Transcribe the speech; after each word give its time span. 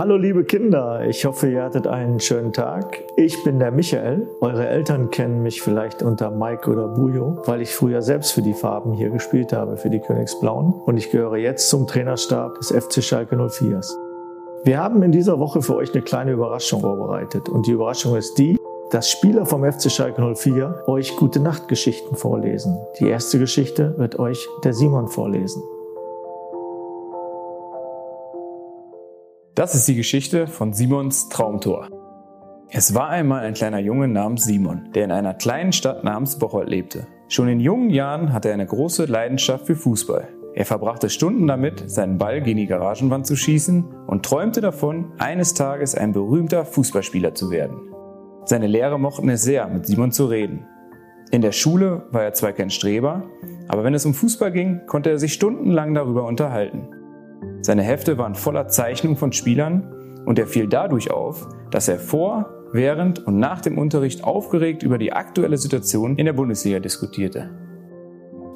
Hallo 0.00 0.16
liebe 0.16 0.44
Kinder, 0.44 1.06
ich 1.06 1.26
hoffe, 1.26 1.50
ihr 1.50 1.62
hattet 1.62 1.86
einen 1.86 2.20
schönen 2.20 2.54
Tag. 2.54 3.04
Ich 3.16 3.44
bin 3.44 3.58
der 3.58 3.70
Michael. 3.70 4.26
Eure 4.40 4.66
Eltern 4.66 5.10
kennen 5.10 5.42
mich 5.42 5.60
vielleicht 5.60 6.02
unter 6.02 6.30
Mike 6.30 6.70
oder 6.70 6.88
Bujo, 6.88 7.42
weil 7.44 7.60
ich 7.60 7.74
früher 7.74 8.00
selbst 8.00 8.32
für 8.32 8.40
die 8.40 8.54
Farben 8.54 8.94
hier 8.94 9.10
gespielt 9.10 9.52
habe, 9.52 9.76
für 9.76 9.90
die 9.90 10.00
Königsblauen. 10.00 10.72
Und 10.72 10.96
ich 10.96 11.10
gehöre 11.10 11.36
jetzt 11.36 11.68
zum 11.68 11.86
Trainerstab 11.86 12.54
des 12.54 12.70
FC 12.70 13.04
Schalke 13.04 13.36
04. 13.36 13.82
Wir 14.64 14.78
haben 14.78 15.02
in 15.02 15.12
dieser 15.12 15.38
Woche 15.38 15.60
für 15.60 15.76
euch 15.76 15.92
eine 15.92 16.00
kleine 16.00 16.32
Überraschung 16.32 16.80
vorbereitet. 16.80 17.50
Und 17.50 17.66
die 17.66 17.72
Überraschung 17.72 18.16
ist 18.16 18.38
die, 18.38 18.56
dass 18.90 19.10
Spieler 19.10 19.44
vom 19.44 19.70
FC 19.70 19.90
Schalke 19.90 20.22
04 20.34 20.84
euch 20.86 21.14
gute 21.16 21.40
Nachtgeschichten 21.40 22.16
vorlesen. 22.16 22.74
Die 23.00 23.06
erste 23.06 23.38
Geschichte 23.38 23.98
wird 23.98 24.18
euch 24.18 24.48
der 24.64 24.72
Simon 24.72 25.08
vorlesen. 25.08 25.62
Das 29.60 29.74
ist 29.74 29.86
die 29.88 29.94
Geschichte 29.94 30.46
von 30.46 30.72
Simons 30.72 31.28
Traumtor. 31.28 31.90
Es 32.70 32.94
war 32.94 33.10
einmal 33.10 33.44
ein 33.44 33.52
kleiner 33.52 33.78
Junge 33.78 34.08
namens 34.08 34.44
Simon, 34.44 34.88
der 34.94 35.04
in 35.04 35.12
einer 35.12 35.34
kleinen 35.34 35.72
Stadt 35.72 36.02
namens 36.02 36.38
Bocholt 36.38 36.70
lebte. 36.70 37.06
Schon 37.28 37.46
in 37.46 37.60
jungen 37.60 37.90
Jahren 37.90 38.32
hatte 38.32 38.48
er 38.48 38.54
eine 38.54 38.64
große 38.64 39.04
Leidenschaft 39.04 39.66
für 39.66 39.76
Fußball. 39.76 40.28
Er 40.54 40.64
verbrachte 40.64 41.10
Stunden 41.10 41.46
damit, 41.46 41.90
seinen 41.90 42.16
Ball 42.16 42.40
gegen 42.40 42.56
die 42.56 42.68
Garagenwand 42.68 43.26
zu 43.26 43.36
schießen 43.36 43.84
und 44.06 44.24
träumte 44.24 44.62
davon, 44.62 45.12
eines 45.18 45.52
Tages 45.52 45.94
ein 45.94 46.14
berühmter 46.14 46.64
Fußballspieler 46.64 47.34
zu 47.34 47.50
werden. 47.50 47.82
Seine 48.46 48.66
Lehrer 48.66 48.96
mochten 48.96 49.28
es 49.28 49.42
sehr, 49.42 49.68
mit 49.68 49.84
Simon 49.84 50.10
zu 50.10 50.24
reden. 50.24 50.64
In 51.32 51.42
der 51.42 51.52
Schule 51.52 52.06
war 52.12 52.22
er 52.22 52.32
zwar 52.32 52.54
kein 52.54 52.70
Streber, 52.70 53.24
aber 53.68 53.84
wenn 53.84 53.92
es 53.92 54.06
um 54.06 54.14
Fußball 54.14 54.52
ging, 54.52 54.86
konnte 54.86 55.10
er 55.10 55.18
sich 55.18 55.34
stundenlang 55.34 55.92
darüber 55.92 56.24
unterhalten. 56.24 56.88
Seine 57.62 57.82
Hefte 57.82 58.18
waren 58.18 58.34
voller 58.34 58.68
Zeichnungen 58.68 59.16
von 59.16 59.32
Spielern 59.32 60.22
und 60.26 60.38
er 60.38 60.46
fiel 60.46 60.66
dadurch 60.66 61.10
auf, 61.10 61.48
dass 61.70 61.88
er 61.88 61.98
vor, 61.98 62.48
während 62.72 63.26
und 63.26 63.38
nach 63.38 63.60
dem 63.60 63.78
Unterricht 63.78 64.24
aufgeregt 64.24 64.82
über 64.82 64.98
die 64.98 65.12
aktuelle 65.12 65.56
Situation 65.56 66.16
in 66.16 66.26
der 66.26 66.32
Bundesliga 66.32 66.78
diskutierte. 66.78 67.50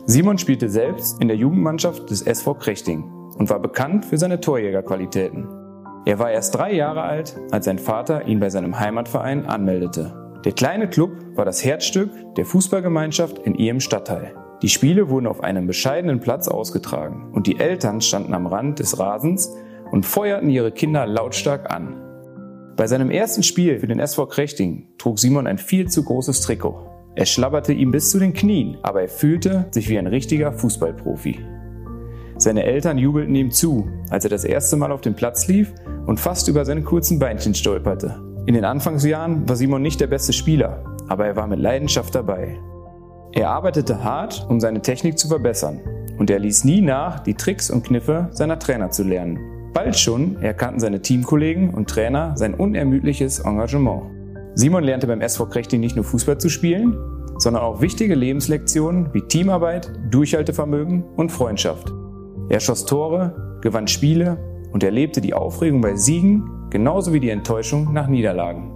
Simon 0.07 0.39
spielte 0.39 0.69
selbst 0.69 1.21
in 1.21 1.29
der 1.29 1.37
Jugendmannschaft 1.37 2.11
des 2.11 2.23
SV 2.23 2.55
Krechting 2.55 3.05
und 3.39 3.51
war 3.51 3.59
bekannt 3.59 4.05
für 4.05 4.19
seine 4.19 4.41
Torjägerqualitäten. 4.41 5.48
Er 6.07 6.19
war 6.19 6.31
erst 6.31 6.55
drei 6.55 6.75
Jahre 6.75 7.03
alt, 7.03 7.37
als 7.51 7.65
sein 7.65 7.79
Vater 7.79 8.27
ihn 8.27 8.39
bei 8.39 8.51
seinem 8.51 8.79
Heimatverein 8.79 9.47
anmeldete. 9.47 10.41
Der 10.45 10.53
kleine 10.53 10.89
Club 10.89 11.13
war 11.35 11.47
das 11.47 11.65
Herzstück 11.65 12.11
der 12.37 12.45
Fußballgemeinschaft 12.45 13.39
in 13.39 13.55
ihrem 13.55 13.81
Stadtteil. 13.81 14.35
Die 14.65 14.70
Spiele 14.70 15.11
wurden 15.11 15.27
auf 15.27 15.45
einem 15.45 15.67
bescheidenen 15.67 16.20
Platz 16.20 16.48
ausgetragen 16.48 17.29
und 17.34 17.47
die 17.47 17.61
Eltern 17.61 18.01
standen 18.01 18.33
am 18.33 18.47
Rand 18.47 18.79
des 18.79 18.98
Rasens 18.98 19.55
und 19.91 20.07
feuerten 20.07 20.48
ihre 20.48 20.73
Kinder 20.73 21.07
lautstark 21.07 21.70
an. 21.70 22.01
Bei 22.75 22.87
seinem 22.87 23.11
ersten 23.11 23.42
Spiel 23.42 23.79
für 23.79 23.89
den 23.89 24.01
SV 24.01 24.25
Krechting 24.25 24.89
trug 24.97 25.19
Simon 25.19 25.47
ein 25.47 25.59
viel 25.59 25.89
zu 25.89 26.03
großes 26.03 26.41
Trikot. 26.41 26.81
Es 27.15 27.29
schlabberte 27.29 27.75
ihm 27.75 27.91
bis 27.91 28.11
zu 28.11 28.19
den 28.19 28.33
Knien, 28.33 28.79
aber 28.81 29.03
er 29.03 29.09
fühlte 29.09 29.67
sich 29.70 29.91
wie 29.91 29.98
ein 29.98 30.07
richtiger 30.07 30.51
Fußballprofi. 30.55 31.41
Seine 32.39 32.65
Eltern 32.65 32.97
jubelten 32.97 33.35
ihm 33.35 33.51
zu, 33.51 33.87
als 34.09 34.25
er 34.25 34.31
das 34.31 34.45
erste 34.45 34.79
Mal 34.79 34.92
auf 34.92 35.03
den 35.03 35.15
Platz 35.15 35.47
lief 35.47 35.75
und 36.07 36.19
fast 36.19 36.48
über 36.48 36.65
seine 36.65 36.81
kurzen 36.81 37.19
Beinchen 37.19 37.55
stolperte. 37.55 38.19
In 38.47 38.55
den 38.55 38.65
Anfangsjahren 38.65 39.47
war 39.47 39.57
Simon 39.57 39.83
nicht 39.83 40.01
der 40.01 40.07
beste 40.07 40.33
Spieler, 40.33 40.97
aber 41.07 41.27
er 41.27 41.37
war 41.37 41.48
mit 41.48 41.59
Leidenschaft 41.59 42.15
dabei. 42.15 42.59
Er 43.37 43.51
arbeitete 43.51 44.05
hart, 44.05 44.47
um 44.49 44.61
seine 44.61 44.81
Technik 44.81 45.19
zu 45.19 45.27
verbessern 45.27 45.81
und 46.19 46.31
er 46.31 46.39
ließ 46.39 46.63
nie 46.63 46.81
nach, 46.81 47.19
die 47.19 47.35
Tricks 47.35 47.69
und 47.69 47.83
Kniffe 47.83 48.29
seiner 48.31 48.61
Trainer 48.61 48.91
zu 48.91 49.03
lernen. 49.03 49.73
Bald 49.73 49.99
schon 49.99 50.41
erkannten 50.41 50.79
seine 50.79 51.03
Teamkollegen 51.03 51.75
und 51.75 51.91
Trainer 51.91 52.37
sein 52.37 52.55
unermüdliches 52.55 53.41
Engagement. 53.41 54.03
Simon 54.55 54.85
lernte 54.85 55.09
beim 55.09 55.21
SV 55.21 55.47
Krechting 55.47 55.81
nicht 55.81 55.97
nur 55.97 56.05
Fußball 56.05 56.39
zu 56.39 56.49
spielen, 56.49 56.97
sondern 57.39 57.65
auch 57.65 57.81
wichtige 57.81 58.15
Lebenslektionen 58.15 59.13
wie 59.13 59.23
Teamarbeit, 59.23 59.91
Durchhaltevermögen 60.13 61.03
und 61.17 61.33
Freundschaft. 61.33 61.92
Er 62.51 62.61
schoss 62.61 62.87
Tore, 62.87 63.58
gewann 63.63 63.89
Spiele 63.89 64.39
und 64.70 64.85
erlebte 64.85 65.20
die 65.20 65.35
Aufregung 65.35 65.81
bei 65.81 65.97
Siegen 65.97 66.69
genauso 66.70 67.13
wie 67.13 67.19
die 67.19 67.31
Enttäuschung 67.31 67.92
nach 67.92 68.07
Niederlagen. 68.07 68.70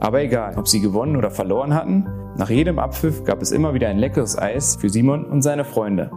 Aber 0.00 0.20
egal, 0.20 0.58
ob 0.58 0.68
sie 0.68 0.82
gewonnen 0.82 1.16
oder 1.16 1.30
verloren 1.30 1.72
hatten, 1.72 2.06
nach 2.36 2.50
jedem 2.50 2.80
Abpfiff 2.80 3.22
gab 3.24 3.42
es 3.42 3.52
immer 3.52 3.74
wieder 3.74 3.88
ein 3.88 3.98
leckeres 3.98 4.36
Eis 4.36 4.76
für 4.76 4.88
Simon 4.88 5.24
und 5.24 5.42
seine 5.42 5.64
Freunde. 5.64 6.10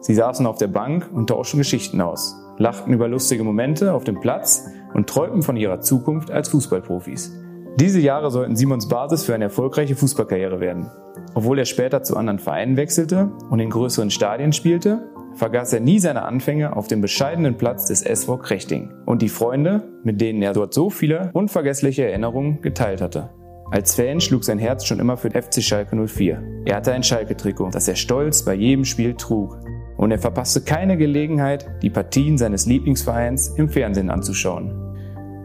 Sie 0.00 0.14
saßen 0.14 0.46
auf 0.46 0.58
der 0.58 0.66
Bank 0.66 1.08
und 1.12 1.28
tauschten 1.28 1.58
Geschichten 1.58 2.00
aus, 2.00 2.36
lachten 2.58 2.92
über 2.92 3.06
lustige 3.08 3.44
Momente 3.44 3.92
auf 3.92 4.02
dem 4.02 4.18
Platz 4.18 4.66
und 4.94 5.08
träumten 5.08 5.42
von 5.42 5.56
ihrer 5.56 5.80
Zukunft 5.80 6.30
als 6.30 6.48
Fußballprofis. 6.48 7.32
Diese 7.78 8.00
Jahre 8.00 8.32
sollten 8.32 8.56
Simons 8.56 8.88
Basis 8.88 9.24
für 9.24 9.34
eine 9.34 9.44
erfolgreiche 9.44 9.94
Fußballkarriere 9.94 10.58
werden. 10.58 10.90
Obwohl 11.34 11.60
er 11.60 11.66
später 11.66 12.02
zu 12.02 12.16
anderen 12.16 12.40
Vereinen 12.40 12.76
wechselte 12.76 13.30
und 13.50 13.60
in 13.60 13.70
größeren 13.70 14.10
Stadien 14.10 14.52
spielte, 14.52 15.08
vergaß 15.34 15.72
er 15.74 15.80
nie 15.80 16.00
seine 16.00 16.22
Anfänge 16.22 16.74
auf 16.74 16.88
dem 16.88 17.00
bescheidenen 17.00 17.56
Platz 17.56 17.86
des 17.86 18.02
SV 18.02 18.38
Krechting 18.38 18.90
und 19.06 19.22
die 19.22 19.28
Freunde, 19.28 19.84
mit 20.02 20.20
denen 20.20 20.42
er 20.42 20.52
dort 20.52 20.74
so 20.74 20.90
viele 20.90 21.30
unvergessliche 21.34 22.04
Erinnerungen 22.04 22.60
geteilt 22.60 23.00
hatte. 23.00 23.30
Als 23.70 23.94
Fan 23.94 24.20
schlug 24.20 24.44
sein 24.44 24.58
Herz 24.58 24.86
schon 24.86 24.98
immer 24.98 25.18
für 25.18 25.30
FC 25.30 25.62
Schalke 25.62 25.94
04. 25.94 26.62
Er 26.64 26.76
hatte 26.76 26.92
ein 26.92 27.02
Schalke-Trikot, 27.02 27.70
das 27.70 27.86
er 27.86 27.96
stolz 27.96 28.42
bei 28.42 28.54
jedem 28.54 28.86
Spiel 28.86 29.14
trug. 29.14 29.58
Und 29.98 30.10
er 30.10 30.18
verpasste 30.18 30.62
keine 30.62 30.96
Gelegenheit, 30.96 31.68
die 31.82 31.90
Partien 31.90 32.38
seines 32.38 32.64
Lieblingsvereins 32.64 33.48
im 33.58 33.68
Fernsehen 33.68 34.08
anzuschauen. 34.10 34.72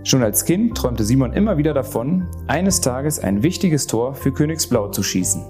Schon 0.06 0.24
als 0.24 0.46
Kind 0.46 0.78
träumte 0.78 1.04
Simon 1.04 1.34
immer 1.34 1.58
wieder 1.58 1.74
davon, 1.74 2.28
eines 2.48 2.80
Tages 2.80 3.20
ein 3.20 3.44
wichtiges 3.44 3.88
Tor 3.88 4.14
für 4.14 4.32
Königsblau 4.32 4.90
zu 4.90 5.04
schießen. 5.04 5.44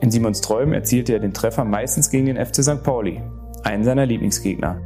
In 0.00 0.10
Simons 0.10 0.40
Träumen 0.40 0.74
erzielte 0.74 1.12
er 1.12 1.20
den 1.20 1.34
Treffer 1.34 1.64
meistens 1.64 2.10
gegen 2.10 2.26
den 2.26 2.44
FC 2.44 2.64
St. 2.64 2.82
Pauli, 2.82 3.20
einen 3.62 3.84
seiner 3.84 4.06
Lieblingsgegner. 4.06 4.80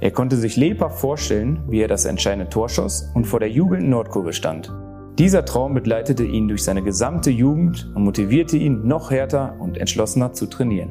Er 0.00 0.10
konnte 0.12 0.36
sich 0.36 0.56
lebhaft 0.56 1.00
vorstellen, 1.00 1.64
wie 1.68 1.80
er 1.80 1.88
das 1.88 2.04
entscheidende 2.04 2.48
Tor 2.48 2.68
schoss 2.68 3.10
und 3.14 3.26
vor 3.26 3.40
der 3.40 3.50
jubelnden 3.50 3.90
Nordkurve 3.90 4.32
stand. 4.32 4.72
Dieser 5.18 5.44
Traum 5.44 5.74
begleitete 5.74 6.24
ihn 6.24 6.48
durch 6.48 6.64
seine 6.64 6.82
gesamte 6.82 7.30
Jugend 7.30 7.90
und 7.94 8.04
motivierte 8.04 8.56
ihn, 8.56 8.86
noch 8.86 9.10
härter 9.10 9.56
und 9.58 9.76
entschlossener 9.76 10.32
zu 10.32 10.46
trainieren. 10.46 10.90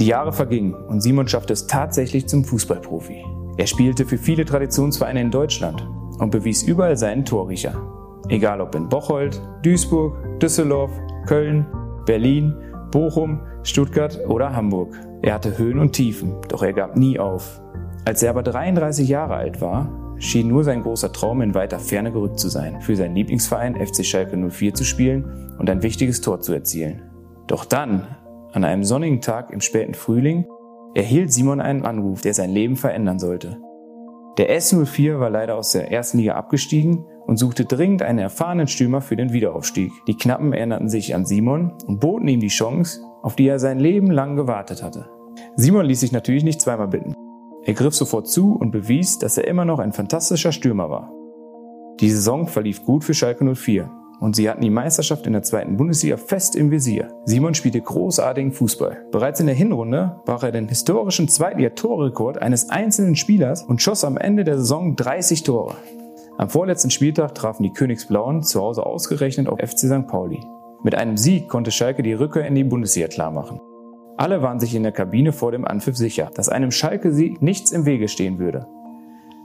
Die 0.00 0.06
Jahre 0.06 0.32
vergingen 0.32 0.74
und 0.74 1.00
Simon 1.00 1.28
schaffte 1.28 1.52
es 1.52 1.66
tatsächlich 1.66 2.26
zum 2.26 2.44
Fußballprofi. 2.44 3.24
Er 3.58 3.66
spielte 3.66 4.04
für 4.04 4.18
viele 4.18 4.44
Traditionsvereine 4.44 5.20
in 5.20 5.30
Deutschland 5.30 5.86
und 6.18 6.30
bewies 6.30 6.62
überall 6.62 6.96
seinen 6.96 7.24
Torriecher. 7.24 7.74
Egal 8.28 8.60
ob 8.60 8.74
in 8.74 8.88
Bocholt, 8.88 9.40
Duisburg, 9.62 10.38
Düsseldorf, 10.40 10.90
Köln, 11.26 11.66
Berlin, 12.04 12.54
Bochum, 12.90 13.40
Stuttgart 13.62 14.18
oder 14.28 14.54
Hamburg. 14.54 14.94
Er 15.22 15.34
hatte 15.34 15.58
Höhen 15.58 15.78
und 15.78 15.92
Tiefen, 15.92 16.34
doch 16.48 16.62
er 16.62 16.72
gab 16.72 16.96
nie 16.96 17.18
auf. 17.18 17.60
Als 18.04 18.22
er 18.22 18.30
aber 18.30 18.42
33 18.42 19.08
Jahre 19.08 19.34
alt 19.34 19.60
war, 19.60 20.05
schien 20.18 20.48
nur 20.48 20.64
sein 20.64 20.82
großer 20.82 21.12
Traum 21.12 21.42
in 21.42 21.54
weiter 21.54 21.78
Ferne 21.78 22.12
gerückt 22.12 22.38
zu 22.38 22.48
sein, 22.48 22.80
für 22.80 22.96
seinen 22.96 23.14
Lieblingsverein 23.14 23.74
FC 23.74 24.04
Schalke 24.04 24.36
04 24.36 24.74
zu 24.74 24.84
spielen 24.84 25.56
und 25.58 25.68
ein 25.68 25.82
wichtiges 25.82 26.20
Tor 26.20 26.40
zu 26.40 26.52
erzielen. 26.52 27.02
Doch 27.46 27.64
dann, 27.64 28.06
an 28.52 28.64
einem 28.64 28.84
sonnigen 28.84 29.20
Tag 29.20 29.50
im 29.50 29.60
späten 29.60 29.94
Frühling, 29.94 30.46
erhielt 30.94 31.32
Simon 31.32 31.60
einen 31.60 31.84
Anruf, 31.84 32.22
der 32.22 32.34
sein 32.34 32.50
Leben 32.50 32.76
verändern 32.76 33.18
sollte. 33.18 33.58
Der 34.38 34.54
S04 34.58 35.18
war 35.18 35.30
leider 35.30 35.56
aus 35.56 35.72
der 35.72 35.90
ersten 35.90 36.18
Liga 36.18 36.34
abgestiegen 36.34 37.04
und 37.26 37.38
suchte 37.38 37.64
dringend 37.64 38.02
einen 38.02 38.18
erfahrenen 38.18 38.68
Stürmer 38.68 39.00
für 39.00 39.16
den 39.16 39.32
Wiederaufstieg. 39.32 39.92
Die 40.06 40.16
Knappen 40.16 40.52
erinnerten 40.52 40.88
sich 40.88 41.14
an 41.14 41.24
Simon 41.24 41.72
und 41.86 42.00
boten 42.00 42.28
ihm 42.28 42.40
die 42.40 42.48
Chance, 42.48 43.00
auf 43.22 43.36
die 43.36 43.48
er 43.48 43.58
sein 43.58 43.78
Leben 43.78 44.10
lang 44.10 44.36
gewartet 44.36 44.82
hatte. 44.82 45.08
Simon 45.56 45.86
ließ 45.86 46.00
sich 46.00 46.12
natürlich 46.12 46.44
nicht 46.44 46.60
zweimal 46.60 46.88
bitten. 46.88 47.14
Er 47.66 47.74
griff 47.74 47.96
sofort 47.96 48.28
zu 48.28 48.54
und 48.54 48.70
bewies, 48.70 49.18
dass 49.18 49.36
er 49.36 49.48
immer 49.48 49.64
noch 49.64 49.80
ein 49.80 49.92
fantastischer 49.92 50.52
Stürmer 50.52 50.88
war. 50.88 51.12
Die 51.98 52.08
Saison 52.08 52.46
verlief 52.46 52.84
gut 52.84 53.02
für 53.02 53.12
Schalke 53.12 53.44
04 53.56 53.90
und 54.20 54.36
sie 54.36 54.48
hatten 54.48 54.60
die 54.60 54.70
Meisterschaft 54.70 55.26
in 55.26 55.32
der 55.32 55.42
zweiten 55.42 55.76
Bundesliga 55.76 56.16
fest 56.16 56.54
im 56.54 56.70
Visier. 56.70 57.08
Simon 57.24 57.54
spielte 57.54 57.80
großartigen 57.80 58.52
Fußball. 58.52 59.06
Bereits 59.10 59.40
in 59.40 59.46
der 59.46 59.56
Hinrunde 59.56 60.20
brach 60.24 60.44
er 60.44 60.52
den 60.52 60.68
historischen 60.68 61.26
Zweitliga-Torrekord 61.26 62.40
eines 62.40 62.70
einzelnen 62.70 63.16
Spielers 63.16 63.64
und 63.64 63.82
schoss 63.82 64.04
am 64.04 64.16
Ende 64.16 64.44
der 64.44 64.58
Saison 64.58 64.94
30 64.94 65.42
Tore. 65.42 65.74
Am 66.38 66.48
vorletzten 66.48 66.90
Spieltag 66.90 67.34
trafen 67.34 67.64
die 67.64 67.72
Königsblauen 67.72 68.44
zu 68.44 68.60
Hause 68.60 68.86
ausgerechnet 68.86 69.48
auf 69.48 69.58
FC 69.58 69.80
St. 69.80 70.06
Pauli. 70.06 70.38
Mit 70.84 70.94
einem 70.94 71.16
Sieg 71.16 71.48
konnte 71.48 71.72
Schalke 71.72 72.04
die 72.04 72.12
Rückkehr 72.12 72.46
in 72.46 72.54
die 72.54 72.62
Bundesliga 72.62 73.08
klarmachen. 73.08 73.58
Alle 74.16 74.40
waren 74.40 74.60
sich 74.60 74.74
in 74.74 74.82
der 74.82 74.92
Kabine 74.92 75.32
vor 75.32 75.52
dem 75.52 75.66
Anpfiff 75.66 75.96
sicher, 75.96 76.30
dass 76.34 76.48
einem 76.48 76.70
Schalke-Sieg 76.70 77.42
nichts 77.42 77.70
im 77.72 77.84
Wege 77.84 78.08
stehen 78.08 78.38
würde. 78.38 78.66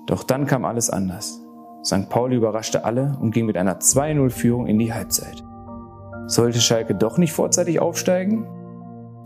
Doch 0.05 0.23
dann 0.23 0.45
kam 0.45 0.63
alles 0.63 0.89
anders. 0.89 1.41
St. 1.83 2.09
Pauli 2.09 2.37
überraschte 2.37 2.85
alle 2.85 3.17
und 3.19 3.31
ging 3.31 3.45
mit 3.45 3.57
einer 3.57 3.79
2-0-Führung 3.79 4.67
in 4.67 4.79
die 4.79 4.93
Halbzeit. 4.93 5.43
Sollte 6.27 6.61
Schalke 6.61 6.95
doch 6.95 7.17
nicht 7.17 7.33
vorzeitig 7.33 7.81
aufsteigen? 7.81 8.47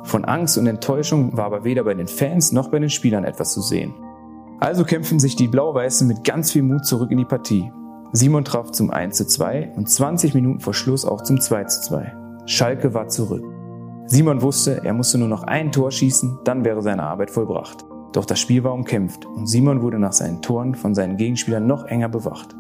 Von 0.04 0.26
Angst 0.26 0.58
und 0.58 0.68
Enttäuschung 0.68 1.38
war 1.38 1.46
aber 1.46 1.64
weder 1.64 1.84
bei 1.84 1.94
den 1.94 2.08
Fans 2.08 2.52
noch 2.52 2.70
bei 2.70 2.80
den 2.80 2.90
Spielern 2.90 3.24
etwas 3.24 3.54
zu 3.54 3.62
sehen. 3.62 3.94
Also 4.60 4.84
kämpfen 4.84 5.20
sich 5.20 5.36
die 5.36 5.48
Blau-Weißen 5.48 6.08
mit 6.08 6.24
ganz 6.24 6.52
viel 6.52 6.64
Mut 6.64 6.86
zurück 6.86 7.12
in 7.12 7.18
die 7.18 7.26
Partie. 7.26 7.72
Simon 8.14 8.46
traf 8.46 8.72
zum 8.72 8.90
1 8.90 9.18
zu 9.18 9.28
2 9.28 9.74
und 9.76 9.90
20 9.90 10.34
Minuten 10.34 10.60
vor 10.60 10.74
Schluss 10.74 11.06
auch 11.06 11.22
zum 11.22 11.40
2 11.40 11.64
zu 11.66 11.82
2. 11.82 12.14
Schalke 12.46 12.94
war 12.94 13.10
zurück. 13.10 13.55
Simon 14.08 14.42
wusste, 14.44 14.82
er 14.84 14.94
musste 14.94 15.18
nur 15.18 15.28
noch 15.28 15.44
ein 15.44 15.72
Tor 15.72 15.92
schießen, 15.92 16.40
dann 16.44 16.64
wäre 16.64 16.84
seine 16.84 17.04
Arbeit 17.04 17.32
vollbracht. 17.32 17.86
Doch 18.14 18.26
das 18.26 18.40
Spiel 18.40 18.64
war 18.64 18.74
umkämpft 18.74 19.26
und 19.26 19.48
Simon 19.48 19.82
wurde 19.82 19.98
nach 19.98 20.14
seinen 20.14 20.44
Toren 20.44 20.76
von 20.76 20.94
seinen 20.94 21.18
Gegenspielern 21.18 21.66
noch 21.66 21.86
enger 21.86 22.08
bewacht. 22.08 22.56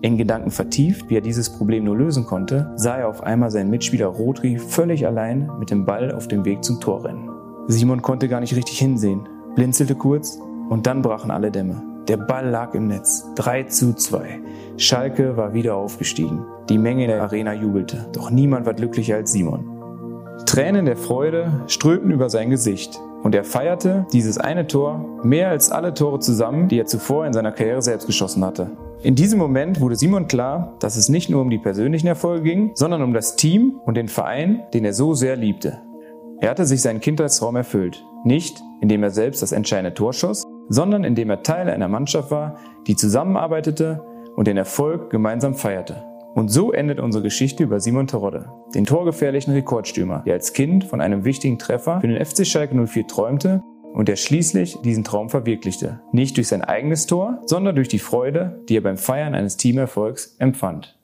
In 0.00 0.16
Gedanken 0.16 0.50
vertieft, 0.50 1.10
wie 1.10 1.16
er 1.16 1.20
dieses 1.20 1.50
Problem 1.50 1.84
nur 1.84 1.96
lösen 1.96 2.24
konnte, 2.24 2.72
sah 2.76 2.96
er 2.96 3.08
auf 3.08 3.22
einmal 3.22 3.50
seinen 3.50 3.68
Mitspieler 3.68 4.06
Rodri 4.06 4.58
völlig 4.58 5.06
allein 5.06 5.50
mit 5.58 5.70
dem 5.70 5.84
Ball 5.84 6.12
auf 6.12 6.26
dem 6.26 6.44
Weg 6.46 6.64
zum 6.64 6.80
Tor 6.80 7.04
rennen. 7.04 7.28
Simon 7.66 8.00
konnte 8.00 8.28
gar 8.28 8.40
nicht 8.40 8.56
richtig 8.56 8.78
hinsehen, 8.78 9.28
blinzelte 9.56 9.94
kurz 9.94 10.38
und 10.70 10.86
dann 10.86 11.02
brachen 11.02 11.30
alle 11.30 11.50
Dämme. 11.50 11.82
Der 12.08 12.16
Ball 12.16 12.48
lag 12.48 12.72
im 12.72 12.86
Netz. 12.86 13.26
3 13.34 13.64
zu 13.64 13.92
2. 13.92 14.40
Schalke 14.78 15.36
war 15.36 15.52
wieder 15.52 15.76
aufgestiegen. 15.76 16.46
Die 16.70 16.78
Menge 16.78 17.02
in 17.04 17.10
der 17.10 17.22
Arena 17.22 17.52
jubelte. 17.52 18.06
Doch 18.12 18.30
niemand 18.30 18.64
war 18.64 18.72
glücklicher 18.72 19.16
als 19.16 19.32
Simon. 19.32 19.77
Tränen 20.46 20.86
der 20.86 20.96
Freude 20.96 21.64
strömten 21.66 22.10
über 22.10 22.30
sein 22.30 22.50
Gesicht. 22.50 23.00
Und 23.22 23.34
er 23.34 23.44
feierte 23.44 24.06
dieses 24.12 24.38
eine 24.38 24.66
Tor 24.66 25.20
mehr 25.24 25.48
als 25.50 25.70
alle 25.72 25.92
Tore 25.92 26.20
zusammen, 26.20 26.68
die 26.68 26.78
er 26.78 26.86
zuvor 26.86 27.26
in 27.26 27.32
seiner 27.32 27.52
Karriere 27.52 27.82
selbst 27.82 28.06
geschossen 28.06 28.44
hatte. 28.44 28.70
In 29.02 29.14
diesem 29.14 29.38
Moment 29.38 29.80
wurde 29.80 29.96
Simon 29.96 30.28
klar, 30.28 30.74
dass 30.80 30.96
es 30.96 31.08
nicht 31.08 31.28
nur 31.28 31.42
um 31.42 31.50
die 31.50 31.58
persönlichen 31.58 32.06
Erfolge 32.06 32.44
ging, 32.44 32.70
sondern 32.74 33.02
um 33.02 33.12
das 33.12 33.36
Team 33.36 33.80
und 33.84 33.96
den 33.96 34.08
Verein, 34.08 34.62
den 34.72 34.84
er 34.84 34.92
so 34.92 35.14
sehr 35.14 35.36
liebte. 35.36 35.80
Er 36.40 36.50
hatte 36.50 36.64
sich 36.64 36.82
seinen 36.82 37.00
Kindheitstraum 37.00 37.56
erfüllt. 37.56 38.04
Nicht, 38.24 38.62
indem 38.80 39.02
er 39.02 39.10
selbst 39.10 39.42
das 39.42 39.52
entscheidende 39.52 39.94
Tor 39.94 40.12
schoss, 40.12 40.44
sondern 40.68 41.04
indem 41.04 41.30
er 41.30 41.42
Teil 41.42 41.68
einer 41.68 41.88
Mannschaft 41.88 42.30
war, 42.30 42.56
die 42.86 42.96
zusammenarbeitete 42.96 44.04
und 44.36 44.46
den 44.46 44.56
Erfolg 44.56 45.10
gemeinsam 45.10 45.54
feierte. 45.54 46.07
Und 46.38 46.50
so 46.50 46.70
endet 46.70 47.00
unsere 47.00 47.24
Geschichte 47.24 47.64
über 47.64 47.80
Simon 47.80 48.06
Terodde, 48.06 48.48
den 48.72 48.84
torgefährlichen 48.84 49.54
Rekordstürmer, 49.54 50.22
der 50.24 50.34
als 50.34 50.52
Kind 50.52 50.84
von 50.84 51.00
einem 51.00 51.24
wichtigen 51.24 51.58
Treffer 51.58 52.00
für 52.00 52.06
den 52.06 52.24
FC 52.24 52.46
Schalke 52.46 52.76
04 52.86 53.08
träumte 53.08 53.60
und 53.92 54.06
der 54.06 54.14
schließlich 54.14 54.76
diesen 54.82 55.02
Traum 55.02 55.30
verwirklichte. 55.30 55.98
Nicht 56.12 56.36
durch 56.36 56.46
sein 56.46 56.62
eigenes 56.62 57.06
Tor, 57.06 57.42
sondern 57.46 57.74
durch 57.74 57.88
die 57.88 57.98
Freude, 57.98 58.60
die 58.68 58.76
er 58.76 58.82
beim 58.82 58.98
Feiern 58.98 59.34
eines 59.34 59.56
Teamerfolgs 59.56 60.36
empfand. 60.38 60.96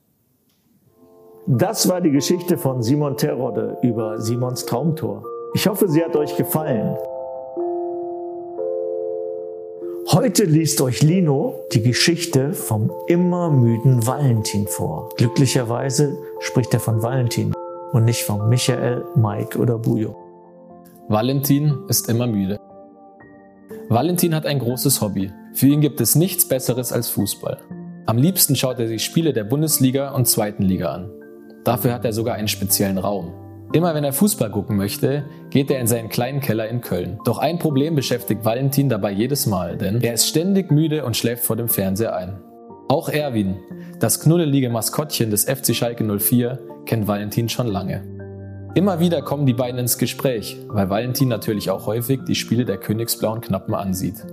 Das 1.48 1.88
war 1.88 2.00
die 2.00 2.12
Geschichte 2.12 2.56
von 2.56 2.80
Simon 2.80 3.16
Terodde 3.16 3.78
über 3.82 4.20
Simons 4.20 4.66
Traumtor. 4.66 5.24
Ich 5.52 5.66
hoffe, 5.66 5.88
sie 5.88 6.04
hat 6.04 6.14
euch 6.14 6.36
gefallen. 6.36 6.96
Heute 10.08 10.44
liest 10.44 10.82
euch 10.82 11.02
Lino 11.02 11.60
die 11.72 11.80
Geschichte 11.80 12.52
vom 12.52 12.92
immer 13.06 13.50
müden 13.50 14.06
Valentin 14.06 14.66
vor. 14.66 15.08
Glücklicherweise 15.16 16.18
spricht 16.40 16.74
er 16.74 16.80
von 16.80 17.02
Valentin 17.02 17.54
und 17.92 18.04
nicht 18.04 18.22
von 18.22 18.50
Michael, 18.50 19.02
Mike 19.16 19.58
oder 19.58 19.78
Bujo. 19.78 20.14
Valentin 21.08 21.78
ist 21.88 22.10
immer 22.10 22.26
müde. 22.26 22.60
Valentin 23.88 24.34
hat 24.34 24.44
ein 24.44 24.58
großes 24.58 25.00
Hobby. 25.00 25.32
Für 25.54 25.68
ihn 25.68 25.80
gibt 25.80 26.02
es 26.02 26.14
nichts 26.14 26.46
Besseres 26.46 26.92
als 26.92 27.08
Fußball. 27.08 27.62
Am 28.04 28.18
liebsten 28.18 28.56
schaut 28.56 28.78
er 28.78 28.88
sich 28.88 29.02
Spiele 29.02 29.32
der 29.32 29.44
Bundesliga 29.44 30.10
und 30.10 30.28
zweiten 30.28 30.64
Liga 30.64 30.92
an. 30.92 31.10
Dafür 31.64 31.94
hat 31.94 32.04
er 32.04 32.12
sogar 32.12 32.34
einen 32.34 32.48
speziellen 32.48 32.98
Raum. 32.98 33.32
Immer 33.74 33.92
wenn 33.92 34.04
er 34.04 34.12
Fußball 34.12 34.52
gucken 34.52 34.76
möchte, 34.76 35.24
geht 35.50 35.68
er 35.68 35.80
in 35.80 35.88
seinen 35.88 36.08
kleinen 36.08 36.38
Keller 36.38 36.68
in 36.68 36.80
Köln. 36.80 37.18
Doch 37.24 37.38
ein 37.38 37.58
Problem 37.58 37.96
beschäftigt 37.96 38.44
Valentin 38.44 38.88
dabei 38.88 39.10
jedes 39.10 39.46
Mal, 39.46 39.76
denn 39.76 40.00
er 40.00 40.14
ist 40.14 40.28
ständig 40.28 40.70
müde 40.70 41.04
und 41.04 41.16
schläft 41.16 41.42
vor 41.42 41.56
dem 41.56 41.68
Fernseher 41.68 42.14
ein. 42.14 42.40
Auch 42.88 43.08
Erwin, 43.08 43.56
das 43.98 44.20
knuddelige 44.20 44.70
Maskottchen 44.70 45.32
des 45.32 45.46
FC 45.46 45.74
Schalke 45.74 46.04
04, 46.04 46.60
kennt 46.86 47.08
Valentin 47.08 47.48
schon 47.48 47.66
lange. 47.66 48.04
Immer 48.76 49.00
wieder 49.00 49.22
kommen 49.22 49.44
die 49.44 49.54
beiden 49.54 49.80
ins 49.80 49.98
Gespräch, 49.98 50.56
weil 50.68 50.88
Valentin 50.88 51.26
natürlich 51.26 51.68
auch 51.68 51.86
häufig 51.86 52.20
die 52.28 52.36
Spiele 52.36 52.64
der 52.64 52.76
Königsblauen 52.76 53.40
Knappen 53.40 53.74
ansieht. 53.74 54.24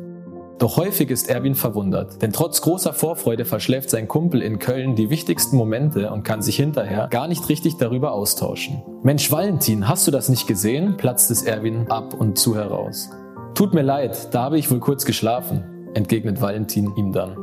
Doch 0.62 0.78
häufig 0.78 1.10
ist 1.10 1.28
Erwin 1.28 1.56
verwundert, 1.56 2.22
denn 2.22 2.32
trotz 2.32 2.62
großer 2.62 2.94
Vorfreude 2.94 3.46
verschläft 3.46 3.90
sein 3.90 4.08
Kumpel 4.08 4.44
in 4.44 4.60
Köln 4.60 4.96
die 4.96 5.10
wichtigsten 5.10 5.58
Momente 5.58 6.12
und 6.12 6.22
kann 6.22 6.44
sich 6.44 6.56
hinterher 6.56 7.08
gar 7.10 7.28
nicht 7.28 7.50
richtig 7.50 7.78
darüber 7.78 8.12
austauschen. 8.12 8.84
Mensch 9.02 9.32
Valentin, 9.32 9.88
hast 9.88 10.06
du 10.06 10.12
das 10.12 10.30
nicht 10.30 10.46
gesehen? 10.46 10.98
platzt 10.98 11.32
es 11.32 11.42
Erwin 11.42 11.88
ab 11.88 12.14
und 12.14 12.38
zu 12.38 12.56
heraus. 12.56 13.10
Tut 13.56 13.74
mir 13.74 13.82
leid, 13.82 14.36
da 14.36 14.44
habe 14.44 14.60
ich 14.60 14.70
wohl 14.70 14.80
kurz 14.80 15.04
geschlafen, 15.04 15.64
entgegnet 15.96 16.42
Valentin 16.42 16.96
ihm 16.96 17.12
dann. 17.12 17.38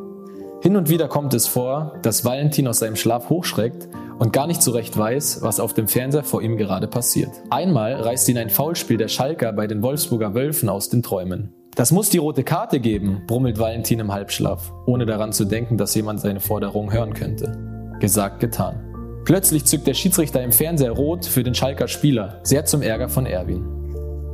Hin 0.63 0.77
und 0.77 0.89
wieder 0.89 1.09
kommt 1.09 1.35
es 1.35 1.49
vor, 1.49 1.95
dass 2.03 2.25
Valentin 2.25 2.69
aus 2.69 2.79
seinem 2.79 2.95
Schlaf 2.95 3.31
hochschreckt 3.31 3.89
und 4.21 4.33
gar 4.33 4.47
nicht 4.47 4.63
so 4.63 4.71
recht 4.71 4.97
weiß, 4.97 5.43
was 5.43 5.59
auf 5.59 5.75
dem 5.75 5.89
Fernseher 5.89 6.23
vor 6.23 6.41
ihm 6.41 6.57
gerade 6.57 6.87
passiert. 6.87 7.33
Einmal 7.51 7.95
reißt 7.95 8.29
ihn 8.29 8.39
ein 8.39 8.49
Foulspiel 8.51 8.97
der 8.97 9.09
Schalker 9.09 9.53
bei 9.53 9.67
den 9.67 9.83
Wolfsburger 9.83 10.37
Wölfen 10.37 10.69
aus 10.69 10.89
den 10.89 11.03
Träumen. 11.03 11.58
Das 11.79 11.93
muss 11.93 12.11
die 12.11 12.19
rote 12.19 12.43
Karte 12.43 12.81
geben, 12.81 13.23
brummelt 13.29 13.61
Valentin 13.61 14.01
im 14.01 14.13
Halbschlaf, 14.13 14.73
ohne 14.87 15.07
daran 15.07 15.33
zu 15.33 15.45
denken, 15.45 15.79
dass 15.79 15.95
jemand 15.95 16.19
seine 16.19 16.41
Forderung 16.41 16.93
hören 16.93 17.15
könnte. 17.15 17.57
Gesagt, 18.01 18.41
getan. 18.41 19.23
Plötzlich 19.25 19.65
zückt 19.65 19.87
der 19.87 19.95
Schiedsrichter 19.95 20.43
im 20.43 20.51
Fernseher 20.51 20.91
rot 20.91 21.25
für 21.25 21.45
den 21.45 21.55
Schalker 21.55 21.87
Spieler, 21.87 22.41
sehr 22.43 22.65
zum 22.65 22.83
Ärger 22.83 23.09
von 23.09 23.27
Erwin. 23.27 23.65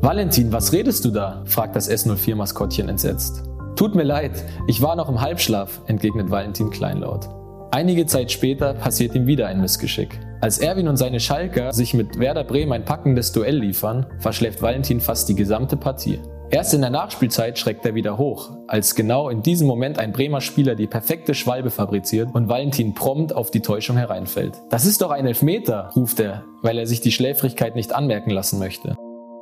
Valentin, 0.01 0.55
was 0.55 0.73
redest 0.73 1.05
du 1.05 1.11
da? 1.11 1.43
fragt 1.45 1.77
das 1.77 1.91
S04-Maskottchen 1.91 2.89
entsetzt. 2.89 3.43
Tut 3.77 3.95
mir 3.95 4.05
leid, 4.05 4.43
ich 4.67 4.81
war 4.81 4.97
noch 4.97 5.11
im 5.11 5.21
Halbschlaf, 5.21 5.83
entgegnet 5.87 6.31
Valentin 6.31 6.71
kleinlaut. 6.71 7.29
Einige 7.73 8.07
Zeit 8.07 8.33
später 8.33 8.73
passiert 8.73 9.15
ihm 9.15 9.27
wieder 9.27 9.49
ein 9.49 9.61
Missgeschick. 9.61 10.19
Als 10.41 10.61
Erwin 10.61 10.89
und 10.89 10.97
seine 10.97 11.21
Schalker 11.21 11.75
sich 11.75 11.93
mit 11.93 12.19
Werder 12.19 12.45
Bremen 12.45 12.73
ein 12.73 12.87
packendes 12.87 13.33
Duell 13.33 13.59
liefern, 13.59 14.07
verschläft 14.19 14.63
Valentin 14.63 15.03
fast 15.03 15.29
die 15.29 15.35
gesamte 15.35 15.77
Partie. 15.77 16.19
Erst 16.55 16.73
in 16.73 16.83
der 16.83 16.91
Nachspielzeit 16.91 17.59
schreckt 17.59 17.85
er 17.85 17.97
wieder 17.97 18.17
hoch, 18.17 18.51
als 18.69 18.95
genau 18.95 19.29
in 19.29 19.43
diesem 19.43 19.67
Moment 19.67 19.99
ein 19.99 20.13
Bremer 20.13 20.41
Spieler 20.41 20.77
die 20.77 20.87
perfekte 20.87 21.35
Schwalbe 21.35 21.69
fabriziert 21.69 22.33
und 22.33 22.49
Valentin 22.49 22.95
prompt 22.95 23.35
auf 23.35 23.51
die 23.51 23.59
Täuschung 23.59 23.97
hereinfällt. 23.97 24.63
Das 24.71 24.87
ist 24.87 25.03
doch 25.03 25.11
ein 25.11 25.27
Elfmeter, 25.27 25.91
ruft 25.97 26.21
er, 26.21 26.45
weil 26.63 26.79
er 26.79 26.87
sich 26.87 27.01
die 27.01 27.11
Schläfrigkeit 27.11 27.75
nicht 27.75 27.93
anmerken 27.93 28.31
lassen 28.31 28.61
möchte. 28.61 28.95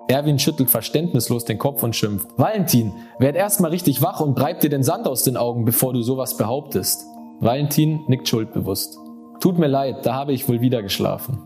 Erwin 0.08 0.38
schüttelt 0.38 0.70
verständnislos 0.70 1.44
den 1.44 1.58
Kopf 1.58 1.82
und 1.82 1.94
schimpft. 1.94 2.28
Valentin, 2.38 2.94
werd 3.18 3.36
erstmal 3.36 3.72
richtig 3.72 4.00
wach 4.00 4.20
und 4.20 4.34
breib 4.34 4.60
dir 4.60 4.70
den 4.70 4.82
Sand 4.82 5.06
aus 5.06 5.22
den 5.22 5.36
Augen, 5.36 5.66
bevor 5.66 5.92
du 5.92 6.00
sowas 6.00 6.38
behauptest. 6.38 7.04
Valentin 7.40 8.04
nickt 8.06 8.26
schuldbewusst. 8.26 8.96
Tut 9.38 9.58
mir 9.58 9.66
leid, 9.66 10.06
da 10.06 10.14
habe 10.14 10.32
ich 10.32 10.48
wohl 10.48 10.62
wieder 10.62 10.82
geschlafen. 10.82 11.42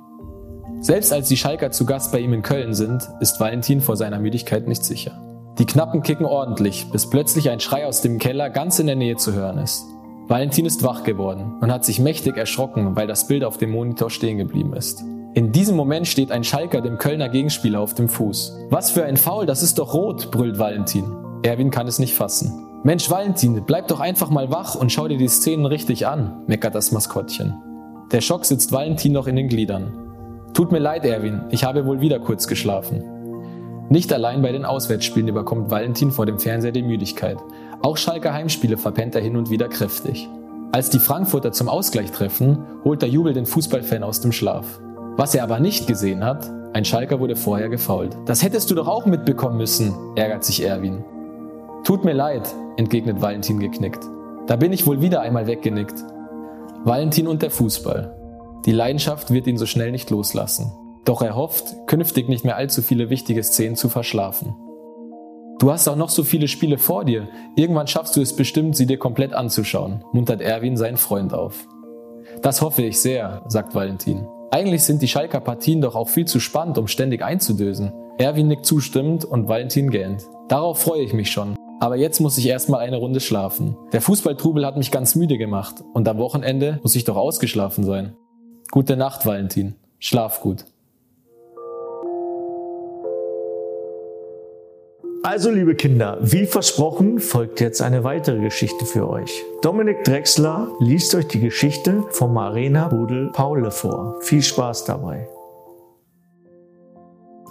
Selbst 0.78 1.12
als 1.12 1.26
die 1.26 1.36
Schalker 1.36 1.72
zu 1.72 1.86
Gast 1.86 2.12
bei 2.12 2.20
ihm 2.20 2.34
in 2.34 2.42
Köln 2.42 2.72
sind, 2.72 3.02
ist 3.18 3.40
Valentin 3.40 3.80
vor 3.80 3.96
seiner 3.96 4.20
Müdigkeit 4.20 4.68
nicht 4.68 4.84
sicher. 4.84 5.26
Die 5.58 5.64
Knappen 5.64 6.02
kicken 6.02 6.26
ordentlich, 6.26 6.90
bis 6.92 7.08
plötzlich 7.08 7.48
ein 7.48 7.60
Schrei 7.60 7.86
aus 7.86 8.02
dem 8.02 8.18
Keller 8.18 8.50
ganz 8.50 8.78
in 8.78 8.86
der 8.86 8.96
Nähe 8.96 9.16
zu 9.16 9.32
hören 9.32 9.56
ist. 9.56 9.86
Valentin 10.28 10.66
ist 10.66 10.82
wach 10.82 11.02
geworden 11.02 11.54
und 11.62 11.72
hat 11.72 11.82
sich 11.82 11.98
mächtig 11.98 12.36
erschrocken, 12.36 12.94
weil 12.94 13.06
das 13.06 13.26
Bild 13.26 13.42
auf 13.42 13.56
dem 13.56 13.70
Monitor 13.70 14.10
stehen 14.10 14.36
geblieben 14.36 14.74
ist. 14.74 15.02
In 15.32 15.52
diesem 15.52 15.74
Moment 15.74 16.08
steht 16.08 16.30
ein 16.30 16.44
Schalker 16.44 16.82
dem 16.82 16.98
Kölner 16.98 17.30
Gegenspieler 17.30 17.80
auf 17.80 17.94
dem 17.94 18.10
Fuß. 18.10 18.66
Was 18.68 18.90
für 18.90 19.04
ein 19.04 19.16
Foul, 19.16 19.46
das 19.46 19.62
ist 19.62 19.78
doch 19.78 19.94
rot, 19.94 20.30
brüllt 20.30 20.58
Valentin. 20.58 21.04
Erwin 21.42 21.70
kann 21.70 21.86
es 21.86 21.98
nicht 21.98 22.14
fassen. 22.14 22.66
Mensch 22.82 23.08
Valentin, 23.08 23.62
bleib 23.64 23.88
doch 23.88 24.00
einfach 24.00 24.28
mal 24.28 24.50
wach 24.50 24.74
und 24.74 24.92
schau 24.92 25.08
dir 25.08 25.18
die 25.18 25.28
Szenen 25.28 25.64
richtig 25.64 26.06
an, 26.06 26.42
meckert 26.46 26.74
das 26.74 26.92
Maskottchen. 26.92 27.54
Der 28.12 28.20
Schock 28.20 28.44
sitzt 28.44 28.72
Valentin 28.72 29.12
noch 29.12 29.26
in 29.26 29.36
den 29.36 29.48
Gliedern. 29.48 30.50
Tut 30.52 30.70
mir 30.70 30.80
leid, 30.80 31.06
Erwin, 31.06 31.44
ich 31.50 31.64
habe 31.64 31.86
wohl 31.86 32.00
wieder 32.00 32.18
kurz 32.18 32.46
geschlafen. 32.46 33.02
Nicht 33.88 34.12
allein 34.12 34.42
bei 34.42 34.50
den 34.50 34.64
Auswärtsspielen 34.64 35.28
überkommt 35.28 35.70
Valentin 35.70 36.10
vor 36.10 36.26
dem 36.26 36.38
Fernseher 36.38 36.72
die 36.72 36.82
Müdigkeit. 36.82 37.38
Auch 37.82 37.96
Schalke 37.96 38.32
Heimspiele 38.32 38.76
verpennt 38.76 39.14
er 39.14 39.20
hin 39.20 39.36
und 39.36 39.48
wieder 39.48 39.68
kräftig. 39.68 40.28
Als 40.72 40.90
die 40.90 40.98
Frankfurter 40.98 41.52
zum 41.52 41.68
Ausgleich 41.68 42.10
treffen, 42.10 42.58
holt 42.84 43.00
der 43.02 43.08
Jubel 43.08 43.32
den 43.32 43.46
Fußballfan 43.46 44.02
aus 44.02 44.20
dem 44.20 44.32
Schlaf. 44.32 44.80
Was 45.16 45.34
er 45.34 45.44
aber 45.44 45.60
nicht 45.60 45.86
gesehen 45.86 46.24
hat, 46.24 46.50
ein 46.72 46.84
Schalker 46.84 47.20
wurde 47.20 47.36
vorher 47.36 47.68
gefault. 47.68 48.16
Das 48.26 48.42
hättest 48.42 48.70
du 48.70 48.74
doch 48.74 48.88
auch 48.88 49.06
mitbekommen 49.06 49.56
müssen, 49.56 49.94
ärgert 50.16 50.44
sich 50.44 50.64
Erwin. 50.64 51.04
Tut 51.84 52.04
mir 52.04 52.12
leid, 52.12 52.52
entgegnet 52.76 53.22
Valentin 53.22 53.60
geknickt. 53.60 54.04
Da 54.48 54.56
bin 54.56 54.72
ich 54.72 54.86
wohl 54.86 55.00
wieder 55.00 55.20
einmal 55.20 55.46
weggenickt. 55.46 56.04
Valentin 56.84 57.28
und 57.28 57.40
der 57.42 57.50
Fußball. 57.50 58.14
Die 58.66 58.72
Leidenschaft 58.72 59.30
wird 59.30 59.46
ihn 59.46 59.56
so 59.56 59.66
schnell 59.66 59.92
nicht 59.92 60.10
loslassen. 60.10 60.72
Doch 61.06 61.22
er 61.22 61.36
hofft, 61.36 61.86
künftig 61.86 62.28
nicht 62.28 62.44
mehr 62.44 62.56
allzu 62.56 62.82
viele 62.82 63.08
wichtige 63.08 63.42
Szenen 63.42 63.76
zu 63.76 63.88
verschlafen. 63.88 64.54
Du 65.60 65.70
hast 65.70 65.88
auch 65.88 65.96
noch 65.96 66.10
so 66.10 66.24
viele 66.24 66.48
Spiele 66.48 66.76
vor 66.76 67.04
dir. 67.04 67.28
Irgendwann 67.54 67.86
schaffst 67.86 68.16
du 68.16 68.20
es 68.20 68.36
bestimmt, 68.36 68.76
sie 68.76 68.86
dir 68.86 68.98
komplett 68.98 69.32
anzuschauen, 69.32 70.04
muntert 70.12 70.42
Erwin 70.42 70.76
seinen 70.76 70.98
Freund 70.98 71.32
auf. 71.32 71.66
Das 72.42 72.60
hoffe 72.60 72.82
ich 72.82 73.00
sehr, 73.00 73.42
sagt 73.46 73.74
Valentin. 73.74 74.26
Eigentlich 74.50 74.82
sind 74.82 75.00
die 75.00 75.08
Schalker 75.08 75.40
Partien 75.40 75.80
doch 75.80 75.94
auch 75.94 76.08
viel 76.08 76.26
zu 76.26 76.40
spannend, 76.40 76.76
um 76.76 76.88
ständig 76.88 77.22
einzudösen. 77.22 77.92
Erwin 78.18 78.48
nickt 78.48 78.66
zustimmend 78.66 79.24
und 79.24 79.48
Valentin 79.48 79.90
gähnt. 79.90 80.24
Darauf 80.48 80.80
freue 80.80 81.02
ich 81.02 81.12
mich 81.12 81.30
schon. 81.30 81.56
Aber 81.80 81.96
jetzt 81.96 82.20
muss 82.20 82.36
ich 82.36 82.46
erstmal 82.46 82.80
eine 82.80 82.96
Runde 82.96 83.20
schlafen. 83.20 83.76
Der 83.92 84.00
Fußballtrubel 84.00 84.66
hat 84.66 84.76
mich 84.76 84.90
ganz 84.90 85.14
müde 85.14 85.38
gemacht 85.38 85.84
und 85.94 86.08
am 86.08 86.18
Wochenende 86.18 86.80
muss 86.82 86.96
ich 86.96 87.04
doch 87.04 87.16
ausgeschlafen 87.16 87.84
sein. 87.84 88.16
Gute 88.70 88.96
Nacht, 88.96 89.24
Valentin. 89.24 89.76
Schlaf 89.98 90.40
gut. 90.40 90.64
Also, 95.28 95.50
liebe 95.50 95.74
Kinder, 95.74 96.18
wie 96.20 96.46
versprochen, 96.46 97.18
folgt 97.18 97.60
jetzt 97.60 97.82
eine 97.82 98.04
weitere 98.04 98.38
Geschichte 98.38 98.84
für 98.86 99.10
euch. 99.10 99.44
Dominik 99.60 100.04
Drexler 100.04 100.68
liest 100.78 101.16
euch 101.16 101.26
die 101.26 101.40
Geschichte 101.40 102.04
vom 102.10 102.38
Arena-Pudel 102.38 103.32
Paule 103.32 103.72
vor. 103.72 104.20
Viel 104.20 104.40
Spaß 104.40 104.84
dabei. 104.84 105.28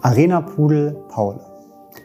Arena-Pudel 0.04 0.96
Paule. 1.10 1.42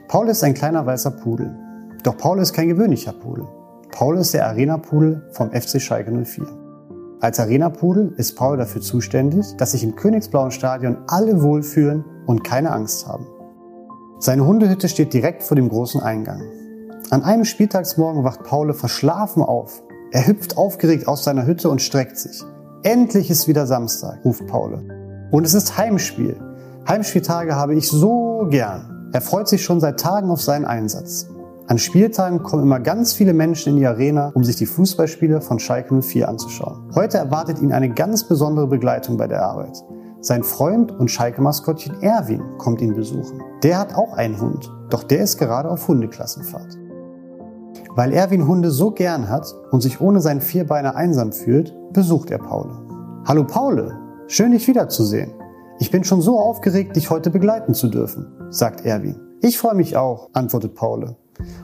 Paul 0.08 0.28
ist 0.28 0.42
ein 0.42 0.54
kleiner 0.54 0.84
weißer 0.84 1.12
Pudel. 1.12 1.54
Doch 2.02 2.16
Paul 2.16 2.40
ist 2.40 2.52
kein 2.52 2.66
gewöhnlicher 2.66 3.12
Pudel. 3.12 3.46
Paul 3.92 4.18
ist 4.18 4.34
der 4.34 4.48
Arena-Pudel 4.48 5.22
vom 5.30 5.52
FC 5.52 5.80
Schalke 5.80 6.10
04. 6.10 6.48
Als 7.20 7.38
Arena-Pudel 7.38 8.12
ist 8.16 8.34
Paul 8.34 8.56
dafür 8.56 8.82
zuständig, 8.82 9.46
dass 9.56 9.70
sich 9.70 9.84
im 9.84 9.94
Königsblauen 9.94 10.50
Stadion 10.50 10.98
alle 11.06 11.40
wohlfühlen 11.40 12.04
und 12.26 12.42
keine 12.42 12.72
Angst 12.72 13.06
haben. 13.06 13.24
Seine 14.22 14.44
Hundehütte 14.44 14.86
steht 14.90 15.14
direkt 15.14 15.42
vor 15.42 15.54
dem 15.54 15.70
großen 15.70 16.02
Eingang. 16.02 16.42
An 17.08 17.22
einem 17.22 17.46
Spieltagsmorgen 17.46 18.22
wacht 18.22 18.44
Paul 18.44 18.74
verschlafen 18.74 19.42
auf. 19.42 19.82
Er 20.12 20.26
hüpft 20.26 20.58
aufgeregt 20.58 21.08
aus 21.08 21.24
seiner 21.24 21.46
Hütte 21.46 21.70
und 21.70 21.80
streckt 21.80 22.18
sich. 22.18 22.42
Endlich 22.82 23.30
ist 23.30 23.48
wieder 23.48 23.66
Samstag, 23.66 24.22
ruft 24.22 24.46
Paul. 24.46 25.28
Und 25.30 25.46
es 25.46 25.54
ist 25.54 25.78
Heimspiel. 25.78 26.36
Heimspieltage 26.86 27.56
habe 27.56 27.74
ich 27.74 27.88
so 27.88 28.46
gern. 28.50 29.08
Er 29.14 29.22
freut 29.22 29.48
sich 29.48 29.64
schon 29.64 29.80
seit 29.80 29.98
Tagen 29.98 30.30
auf 30.30 30.42
seinen 30.42 30.66
Einsatz. 30.66 31.26
An 31.66 31.78
Spieltagen 31.78 32.42
kommen 32.42 32.64
immer 32.64 32.80
ganz 32.80 33.14
viele 33.14 33.32
Menschen 33.32 33.70
in 33.70 33.76
die 33.78 33.86
Arena, 33.86 34.32
um 34.34 34.44
sich 34.44 34.56
die 34.56 34.66
Fußballspiele 34.66 35.40
von 35.40 35.58
Schalke 35.58 35.94
04 35.94 36.28
anzuschauen. 36.28 36.90
Heute 36.94 37.16
erwartet 37.16 37.62
ihn 37.62 37.72
eine 37.72 37.88
ganz 37.88 38.24
besondere 38.24 38.66
Begleitung 38.66 39.16
bei 39.16 39.28
der 39.28 39.42
Arbeit. 39.42 39.82
Sein 40.22 40.42
Freund 40.42 40.92
und 40.92 41.10
Schalke-Maskottchen 41.10 42.02
Erwin 42.02 42.42
kommt 42.58 42.82
ihn 42.82 42.94
besuchen. 42.94 43.42
Der 43.62 43.78
hat 43.78 43.94
auch 43.94 44.12
einen 44.12 44.38
Hund, 44.38 44.70
doch 44.90 45.02
der 45.02 45.22
ist 45.22 45.38
gerade 45.38 45.70
auf 45.70 45.88
Hundeklassenfahrt. 45.88 46.76
Weil 47.94 48.12
Erwin 48.12 48.46
Hunde 48.46 48.70
so 48.70 48.90
gern 48.90 49.30
hat 49.30 49.54
und 49.70 49.80
sich 49.80 50.02
ohne 50.02 50.20
seinen 50.20 50.42
Vierbeiner 50.42 50.94
einsam 50.94 51.32
fühlt, 51.32 51.74
besucht 51.94 52.30
er 52.30 52.36
Paule. 52.36 53.22
Hallo 53.24 53.46
Paule, 53.46 53.98
schön 54.26 54.52
dich 54.52 54.68
wiederzusehen. 54.68 55.32
Ich 55.78 55.90
bin 55.90 56.04
schon 56.04 56.20
so 56.20 56.38
aufgeregt, 56.38 56.96
dich 56.96 57.08
heute 57.08 57.30
begleiten 57.30 57.72
zu 57.72 57.88
dürfen, 57.88 58.26
sagt 58.50 58.84
Erwin. 58.84 59.18
Ich 59.40 59.56
freue 59.56 59.74
mich 59.74 59.96
auch, 59.96 60.28
antwortet 60.34 60.74
Paule. 60.74 61.16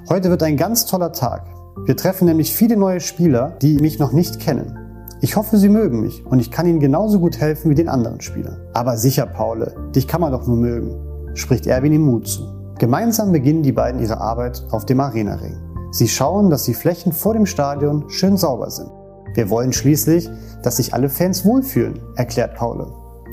Heute 0.08 0.30
wird 0.30 0.42
ein 0.42 0.56
ganz 0.56 0.86
toller 0.86 1.12
Tag. 1.12 1.46
Wir 1.84 1.94
treffen 1.94 2.24
nämlich 2.24 2.56
viele 2.56 2.78
neue 2.78 3.00
Spieler, 3.00 3.50
die 3.60 3.76
mich 3.76 3.98
noch 3.98 4.12
nicht 4.12 4.40
kennen. 4.40 4.85
Ich 5.20 5.34
hoffe, 5.34 5.56
Sie 5.56 5.70
mögen 5.70 6.02
mich 6.02 6.26
und 6.26 6.40
ich 6.40 6.50
kann 6.50 6.66
Ihnen 6.66 6.80
genauso 6.80 7.18
gut 7.20 7.40
helfen 7.40 7.70
wie 7.70 7.74
den 7.74 7.88
anderen 7.88 8.20
Spielern. 8.20 8.60
Aber 8.74 8.98
sicher, 8.98 9.24
Paule, 9.24 9.74
dich 9.94 10.06
kann 10.06 10.20
man 10.20 10.32
doch 10.32 10.46
nur 10.46 10.56
mögen, 10.56 10.94
spricht 11.34 11.66
Erwin 11.66 11.94
ihm 11.94 12.02
Mut 12.02 12.28
zu. 12.28 12.42
Gemeinsam 12.78 13.32
beginnen 13.32 13.62
die 13.62 13.72
beiden 13.72 14.00
ihre 14.00 14.20
Arbeit 14.20 14.62
auf 14.70 14.84
dem 14.84 15.00
Arenaring. 15.00 15.56
Sie 15.90 16.08
schauen, 16.08 16.50
dass 16.50 16.64
die 16.64 16.74
Flächen 16.74 17.12
vor 17.12 17.32
dem 17.32 17.46
Stadion 17.46 18.04
schön 18.10 18.36
sauber 18.36 18.70
sind. 18.70 18.90
Wir 19.34 19.48
wollen 19.48 19.72
schließlich, 19.72 20.28
dass 20.62 20.76
sich 20.76 20.92
alle 20.92 21.08
Fans 21.08 21.46
wohlfühlen, 21.46 21.98
erklärt 22.16 22.54
Paule. 22.54 22.86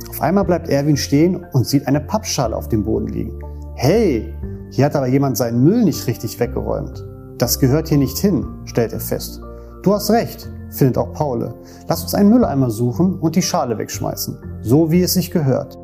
Auf 0.10 0.22
einmal 0.22 0.46
bleibt 0.46 0.70
Erwin 0.70 0.96
stehen 0.96 1.46
und 1.52 1.68
sieht 1.68 1.88
eine 1.88 2.00
Pappschale 2.00 2.56
auf 2.56 2.70
dem 2.70 2.86
Boden 2.86 3.08
liegen. 3.08 3.40
Hey, 3.76 4.34
hier 4.72 4.86
hat 4.86 4.96
aber 4.96 5.08
jemand 5.08 5.36
seinen 5.36 5.62
Müll 5.62 5.84
nicht 5.84 6.08
richtig 6.08 6.40
weggeräumt. 6.40 7.06
Das 7.38 7.60
gehört 7.60 7.90
hier 7.90 7.98
nicht 7.98 8.18
hin, 8.18 8.46
stellt 8.64 8.94
er 8.94 9.02
fest. 9.02 9.42
Du 9.82 9.94
hast 9.94 10.10
recht, 10.10 10.50
findet 10.74 10.98
auch 10.98 11.14
Paule. 11.14 11.56
Lass 11.88 12.04
uns 12.04 12.14
einen 12.14 12.30
Mülleimer 12.30 12.70
suchen 12.70 13.20
und 13.20 13.36
die 13.36 13.42
Schale 13.42 13.78
wegschmeißen. 13.78 14.60
So 14.62 14.92
wie 14.92 15.02
es 15.02 15.14
sich 15.14 15.32
gehört. 15.32 15.78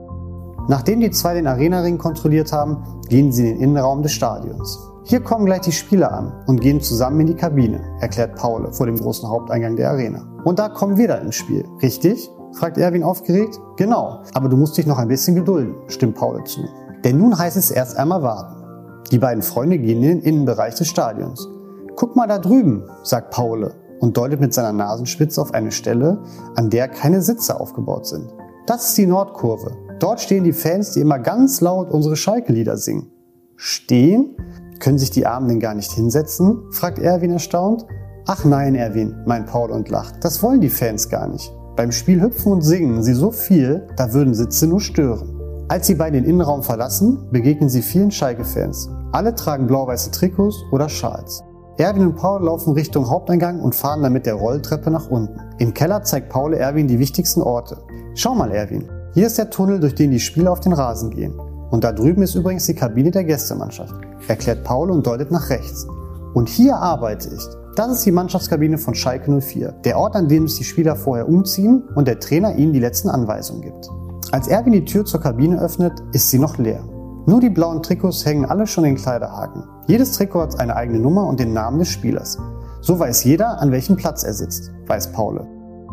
Nachdem 0.68 1.00
die 1.00 1.12
zwei 1.12 1.34
den 1.34 1.48
Arenaring 1.48 1.98
kontrolliert 1.98 2.52
haben, 2.52 2.84
gehen 3.08 3.32
sie 3.32 3.50
in 3.50 3.56
den 3.56 3.62
Innenraum 3.62 4.04
des 4.04 4.12
Stadions. 4.12 4.80
Hier 5.04 5.22
kommen 5.22 5.46
gleich 5.46 5.62
die 5.62 5.72
Spieler 5.72 6.12
an 6.12 6.32
und 6.46 6.62
gehen 6.62 6.82
zusammen 6.82 7.22
in 7.22 7.28
die 7.28 7.34
Kabine, 7.34 7.82
erklärt 8.00 8.36
Paule 8.36 8.72
vor 8.72 8.86
dem 8.86 8.96
großen 8.96 9.28
Haupteingang 9.28 9.76
der 9.76 9.90
Arena. 9.90 10.28
Und 10.44 10.60
da 10.60 10.70
kommen 10.70 10.98
wir 10.98 11.08
dann 11.08 11.26
ins 11.26 11.36
Spiel, 11.36 11.66
richtig? 11.82 12.30
fragt 12.54 12.78
Erwin 12.78 13.04
aufgeregt. 13.04 13.60
Genau, 13.78 14.22
aber 14.34 14.50
du 14.50 14.58
musst 14.58 14.78
dich 14.78 14.86
noch 14.86 15.00
ein 15.00 15.08
bisschen 15.08 15.36
gedulden, 15.36 15.76
stimmt 15.88 16.16
Paule 16.16 16.44
zu. 16.44 16.62
Denn 17.04 17.18
nun 17.18 17.38
heißt 17.38 17.58
es 17.58 17.72
erst 17.72 17.98
einmal 17.98 18.22
warten. 18.22 18.64
Die 19.12 19.18
beiden 19.18 19.42
Freunde 19.42 19.80
gehen 19.80 20.04
in 20.04 20.20
den 20.20 20.22
Innenbereich 20.22 20.76
des 20.76 20.88
Stadions. 20.88 21.48
Guck 21.96 22.16
mal 22.16 22.28
da 22.28 22.38
drüben, 22.38 22.84
sagt 23.04 23.32
Paule 23.32 23.74
und 24.00 24.18
deutet 24.18 24.40
mit 24.40 24.54
seiner 24.54 24.74
Nasenspitze 24.74 25.42
auf 25.42 25.54
eine 25.54 25.72
Stelle, 25.72 26.24
an 26.56 26.70
der 26.70 26.88
keine 26.88 27.22
Sitze 27.22 27.60
aufgebaut 27.60 28.08
sind. 28.08 28.34
Das 28.66 28.90
ist 28.90 28.98
die 28.98 29.08
Nordkurve. 29.08 29.72
Dort 30.00 30.22
stehen 30.22 30.44
die 30.44 30.54
Fans, 30.54 30.92
die 30.92 31.02
immer 31.02 31.20
ganz 31.20 31.62
laut 31.62 31.92
unsere 31.92 32.16
Schalke-Lieder 32.16 32.78
singen. 32.78 33.12
Stehen? 33.56 34.36
Können 34.80 34.98
sich 34.98 35.12
die 35.12 35.26
Armen 35.26 35.50
denn 35.50 35.60
gar 35.60 35.74
nicht 35.74 35.92
hinsetzen? 35.92 36.72
fragt 36.72 37.00
Erwin 37.00 37.32
erstaunt. 37.32 37.86
Ach 38.26 38.46
nein, 38.46 38.76
Erwin, 38.76 39.16
meint 39.26 39.48
Paul 39.48 39.72
und 39.72 39.90
lacht. 39.90 40.24
Das 40.24 40.42
wollen 40.42 40.62
die 40.62 40.70
Fans 40.70 41.10
gar 41.10 41.28
nicht. 41.28 41.52
Beim 41.76 41.92
Spiel 41.92 42.22
hüpfen 42.22 42.52
und 42.52 42.62
singen 42.62 43.04
sie 43.04 43.14
so 43.14 43.32
viel, 43.32 43.88
da 43.98 44.14
würden 44.14 44.34
Sitze 44.34 44.68
nur 44.68 44.80
stören. 44.80 45.36
Als 45.68 45.88
sie 45.88 45.96
beide 45.96 46.22
den 46.22 46.30
Innenraum 46.30 46.64
verlassen, 46.64 47.28
begegnen 47.32 47.70
sie 47.70 47.82
vielen 47.82 48.12
Schalke-Fans. 48.12 48.90
Alle 49.12 49.36
tragen 49.36 49.68
blau-weiße 49.68 50.12
Trikots 50.12 50.58
oder 50.72 50.90
Schals. 50.90 51.42
Erwin 51.80 52.08
und 52.08 52.16
Paul 52.18 52.44
laufen 52.44 52.74
Richtung 52.74 53.10
Haupteingang 53.10 53.62
und 53.62 53.74
fahren 53.74 54.04
dann 54.04 54.12
mit 54.12 54.26
der 54.26 54.34
Rolltreppe 54.34 54.92
nach 54.92 55.10
unten. 55.10 55.40
Im 55.60 55.74
Keller 55.74 56.04
zeigt 56.04 56.28
Paul 56.28 56.54
Erwin 56.54 56.90
die 56.90 57.00
wichtigsten 57.00 57.42
Orte. 57.42 57.78
Schau 58.16 58.36
mal, 58.36 58.52
Erwin. 58.52 58.90
Hier 59.14 59.28
ist 59.28 59.38
der 59.38 59.50
Tunnel, 59.50 59.80
durch 59.80 59.96
den 59.96 60.12
die 60.12 60.20
Spieler 60.20 60.52
auf 60.52 60.60
den 60.60 60.74
Rasen 60.74 61.10
gehen. 61.10 61.40
Und 61.72 61.86
da 61.86 61.94
drüben 61.94 62.22
ist 62.22 62.36
übrigens 62.36 62.66
die 62.66 62.76
Kabine 62.76 63.12
der 63.12 63.24
Gästemannschaft, 63.24 63.96
erklärt 64.28 64.66
Paul 64.66 64.92
und 64.92 65.08
deutet 65.08 65.32
nach 65.32 65.50
rechts. 65.50 65.88
Und 66.34 66.50
hier 66.50 66.76
arbeite 66.76 67.30
ich. 67.34 67.44
Das 67.78 67.90
ist 67.94 68.06
die 68.06 68.12
Mannschaftskabine 68.12 68.78
von 68.78 68.94
Schalke 68.94 69.32
04, 69.40 69.72
der 69.86 69.98
Ort, 69.98 70.18
an 70.18 70.28
dem 70.28 70.50
sich 70.50 70.58
die 70.58 70.66
Spieler 70.66 70.98
vorher 70.98 71.30
umziehen 71.30 71.88
und 71.96 72.10
der 72.10 72.20
Trainer 72.20 72.58
ihnen 72.58 72.74
die 72.74 72.80
letzten 72.80 73.08
Anweisungen 73.08 73.62
gibt. 73.62 73.90
Als 74.34 74.50
Erwin 74.50 74.74
die 74.74 74.84
Tür 74.84 75.06
zur 75.06 75.22
Kabine 75.22 75.62
öffnet, 75.62 75.94
ist 76.12 76.30
sie 76.30 76.40
noch 76.40 76.58
leer. 76.58 76.84
Nur 77.30 77.40
die 77.40 77.52
blauen 77.52 77.84
Trikots 77.84 78.26
hängen 78.26 78.46
alle 78.46 78.66
schon 78.66 78.86
in 78.86 78.96
Kleiderhaken. 78.96 79.64
Jedes 79.86 80.14
Trikot 80.14 80.42
hat 80.42 80.60
eine 80.60 80.76
eigene 80.76 80.98
Nummer 80.98 81.28
und 81.28 81.40
den 81.40 81.54
Namen 81.54 81.78
des 81.78 81.90
Spielers. 81.90 82.40
So 82.82 82.98
weiß 82.98 83.24
jeder, 83.24 83.62
an 83.62 83.72
welchem 83.72 83.98
Platz 83.98 84.24
er 84.24 84.34
sitzt, 84.34 84.72
weiß 84.88 85.12
Paul. 85.12 85.46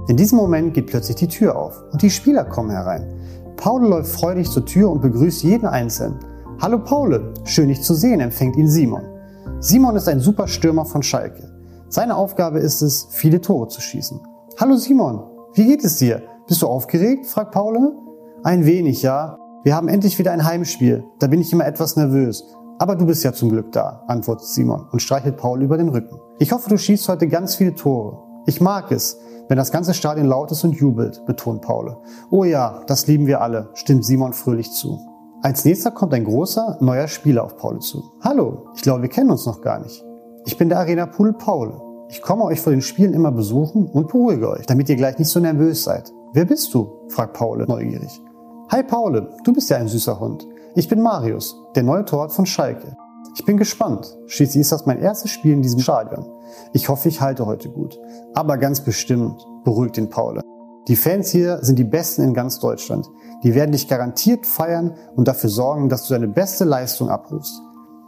In 0.08 0.16
diesem 0.16 0.38
Moment 0.38 0.72
geht 0.72 0.86
plötzlich 0.86 1.16
die 1.16 1.28
Tür 1.28 1.58
auf 1.58 1.84
und 1.92 2.00
die 2.00 2.08
Spieler 2.08 2.42
kommen 2.42 2.70
herein. 2.70 3.04
Paul 3.58 3.86
läuft 3.86 4.12
freudig 4.12 4.50
zur 4.50 4.64
Tür 4.64 4.90
und 4.90 5.02
begrüßt 5.02 5.42
jeden 5.42 5.66
Einzelnen. 5.66 6.20
Hallo 6.58 6.82
Paul, 6.82 7.34
schön 7.44 7.68
dich 7.68 7.82
zu 7.82 7.92
sehen, 7.92 8.20
empfängt 8.20 8.56
ihn 8.56 8.70
Simon. 8.70 9.02
Simon 9.60 9.96
ist 9.96 10.08
ein 10.08 10.20
super 10.20 10.48
Stürmer 10.48 10.86
von 10.86 11.02
Schalke. 11.02 11.52
Seine 11.90 12.16
Aufgabe 12.16 12.60
ist 12.60 12.80
es, 12.80 13.08
viele 13.10 13.42
Tore 13.42 13.68
zu 13.68 13.82
schießen. 13.82 14.18
Hallo 14.58 14.76
Simon, 14.76 15.22
wie 15.52 15.66
geht 15.66 15.84
es 15.84 15.98
dir? 15.98 16.22
Bist 16.48 16.62
du 16.62 16.66
aufgeregt? 16.66 17.26
fragt 17.26 17.52
Paul. 17.52 17.92
Ein 18.42 18.64
wenig, 18.64 19.02
ja. 19.02 19.36
Wir 19.66 19.74
haben 19.74 19.88
endlich 19.88 20.16
wieder 20.20 20.30
ein 20.30 20.44
Heimspiel. 20.44 21.02
Da 21.18 21.26
bin 21.26 21.40
ich 21.40 21.52
immer 21.52 21.66
etwas 21.66 21.96
nervös. 21.96 22.44
Aber 22.78 22.94
du 22.94 23.04
bist 23.04 23.24
ja 23.24 23.32
zum 23.32 23.48
Glück 23.48 23.72
da, 23.72 24.04
antwortet 24.06 24.46
Simon 24.46 24.86
und 24.92 25.02
streichelt 25.02 25.38
Paul 25.38 25.60
über 25.60 25.76
den 25.76 25.88
Rücken. 25.88 26.20
Ich 26.38 26.52
hoffe, 26.52 26.70
du 26.70 26.78
schießt 26.78 27.08
heute 27.08 27.26
ganz 27.26 27.56
viele 27.56 27.74
Tore. 27.74 28.16
Ich 28.46 28.60
mag 28.60 28.92
es, 28.92 29.18
wenn 29.48 29.56
das 29.56 29.72
ganze 29.72 29.92
Stadion 29.92 30.28
laut 30.28 30.52
ist 30.52 30.62
und 30.62 30.76
jubelt, 30.76 31.26
betont 31.26 31.62
Paul. 31.62 31.96
Oh 32.30 32.44
ja, 32.44 32.84
das 32.86 33.08
lieben 33.08 33.26
wir 33.26 33.40
alle, 33.40 33.70
stimmt 33.74 34.04
Simon 34.04 34.34
fröhlich 34.34 34.70
zu. 34.70 35.00
Als 35.42 35.64
nächster 35.64 35.90
kommt 35.90 36.14
ein 36.14 36.26
großer, 36.26 36.76
neuer 36.78 37.08
Spieler 37.08 37.42
auf 37.42 37.56
Paul 37.56 37.80
zu. 37.80 38.04
Hallo, 38.22 38.68
ich 38.76 38.82
glaube, 38.82 39.02
wir 39.02 39.08
kennen 39.08 39.32
uns 39.32 39.46
noch 39.46 39.62
gar 39.62 39.80
nicht. 39.80 40.04
Ich 40.44 40.56
bin 40.56 40.68
der 40.68 40.78
Arena 40.78 41.06
Pool 41.06 41.32
Paul. 41.32 42.06
Ich 42.08 42.22
komme 42.22 42.44
euch 42.44 42.60
vor 42.60 42.70
den 42.70 42.82
Spielen 42.82 43.14
immer 43.14 43.32
besuchen 43.32 43.88
und 43.88 44.06
beruhige 44.06 44.48
euch, 44.48 44.66
damit 44.66 44.88
ihr 44.88 44.94
gleich 44.94 45.18
nicht 45.18 45.30
so 45.30 45.40
nervös 45.40 45.82
seid. 45.82 46.12
Wer 46.34 46.44
bist 46.44 46.72
du? 46.72 47.08
fragt 47.08 47.32
Paul 47.32 47.64
neugierig. 47.66 48.20
Hi 48.68 48.82
Paul, 48.82 49.28
du 49.44 49.52
bist 49.52 49.70
ja 49.70 49.76
ein 49.76 49.86
süßer 49.86 50.18
Hund. 50.18 50.44
Ich 50.74 50.88
bin 50.88 51.00
Marius, 51.00 51.56
der 51.76 51.84
neue 51.84 52.04
Torwart 52.04 52.32
von 52.32 52.46
Schalke. 52.46 52.96
Ich 53.36 53.44
bin 53.44 53.58
gespannt. 53.58 54.18
Schließlich 54.26 54.62
ist 54.62 54.72
das 54.72 54.86
mein 54.86 55.00
erstes 55.00 55.30
Spiel 55.30 55.52
in 55.52 55.62
diesem 55.62 55.78
Stadion. 55.78 56.26
Ich 56.72 56.88
hoffe, 56.88 57.08
ich 57.08 57.20
halte 57.20 57.46
heute 57.46 57.68
gut. 57.68 57.96
Aber 58.34 58.58
ganz 58.58 58.80
bestimmt, 58.80 59.46
beruhigt 59.62 59.98
ihn 59.98 60.10
Paul. 60.10 60.40
Die 60.88 60.96
Fans 60.96 61.30
hier 61.30 61.60
sind 61.62 61.78
die 61.78 61.84
besten 61.84 62.22
in 62.22 62.34
ganz 62.34 62.58
Deutschland. 62.58 63.08
Die 63.44 63.54
werden 63.54 63.70
dich 63.70 63.86
garantiert 63.86 64.44
feiern 64.46 64.94
und 65.14 65.28
dafür 65.28 65.48
sorgen, 65.48 65.88
dass 65.88 66.08
du 66.08 66.14
deine 66.14 66.26
beste 66.28 66.64
Leistung 66.64 67.08
abrufst. 67.08 67.62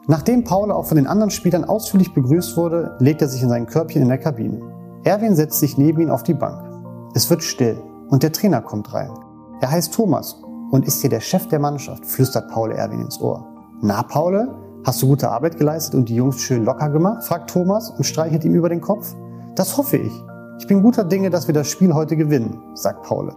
Nachdem 0.08 0.42
Paul 0.42 0.72
auch 0.72 0.86
von 0.86 0.96
den 0.96 1.06
anderen 1.06 1.30
Spielern 1.30 1.66
ausführlich 1.66 2.12
begrüßt 2.14 2.56
wurde, 2.56 2.96
legt 2.98 3.22
er 3.22 3.28
sich 3.28 3.44
in 3.44 3.48
sein 3.48 3.66
Körbchen 3.66 4.02
in 4.02 4.08
der 4.08 4.18
Kabine. 4.18 4.60
Erwin 5.04 5.36
setzt 5.36 5.60
sich 5.60 5.78
neben 5.78 6.00
ihn 6.00 6.10
auf 6.10 6.24
die 6.24 6.34
Bank. 6.34 6.68
Es 7.14 7.30
wird 7.30 7.44
still 7.44 7.80
und 8.08 8.24
der 8.24 8.32
Trainer 8.32 8.60
kommt 8.60 8.92
rein. 8.92 9.12
Er 9.60 9.70
heißt 9.70 9.94
Thomas 9.94 10.40
und 10.70 10.86
ist 10.86 11.00
hier 11.00 11.10
der 11.10 11.20
Chef 11.20 11.48
der 11.48 11.58
Mannschaft, 11.58 12.04
flüstert 12.06 12.50
Paul 12.50 12.72
Erwin 12.72 13.02
ins 13.02 13.20
Ohr. 13.20 13.46
Na, 13.80 14.02
Paul, 14.02 14.48
Hast 14.84 15.02
du 15.02 15.08
gute 15.08 15.28
Arbeit 15.30 15.58
geleistet 15.58 15.96
und 15.96 16.08
die 16.08 16.14
Jungs 16.14 16.40
schön 16.40 16.64
locker 16.64 16.88
gemacht? 16.88 17.24
fragt 17.24 17.50
Thomas 17.50 17.90
und 17.90 18.04
streichelt 18.04 18.44
ihm 18.44 18.54
über 18.54 18.68
den 18.68 18.80
Kopf. 18.80 19.14
Das 19.54 19.76
hoffe 19.76 19.96
ich. 19.96 20.12
Ich 20.60 20.66
bin 20.66 20.82
guter 20.82 21.04
Dinge, 21.04 21.30
dass 21.30 21.46
wir 21.46 21.52
das 21.52 21.68
Spiel 21.68 21.92
heute 21.92 22.16
gewinnen, 22.16 22.58
sagt 22.74 23.02
Paul. 23.02 23.34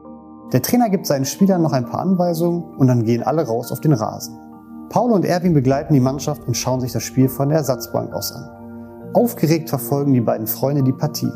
Der 0.54 0.62
Trainer 0.62 0.90
gibt 0.90 1.08
seinen 1.08 1.26
Spielern 1.26 1.62
noch 1.62 1.74
ein 1.74 1.86
paar 1.86 2.00
Anweisungen 2.00 2.64
und 2.78 2.88
dann 2.88 3.04
gehen 3.04 3.24
alle 3.24 3.46
raus 3.46 3.72
auf 3.72 3.82
den 3.82 3.94
Rasen. 3.94 4.38
Paul 4.90 5.12
und 5.12 5.26
Erwin 5.26 5.54
begleiten 5.54 5.94
die 5.94 6.00
Mannschaft 6.00 6.48
und 6.48 6.56
schauen 6.56 6.80
sich 6.80 6.92
das 6.92 7.04
Spiel 7.04 7.28
von 7.28 7.50
der 7.50 7.60
Ersatzbank 7.60 8.14
aus 8.14 8.32
an. 8.32 8.50
Aufgeregt 9.14 9.70
verfolgen 9.70 10.14
die 10.14 10.22
beiden 10.22 10.48
Freunde 10.48 10.84
die 10.84 10.94
Partie. 10.94 11.32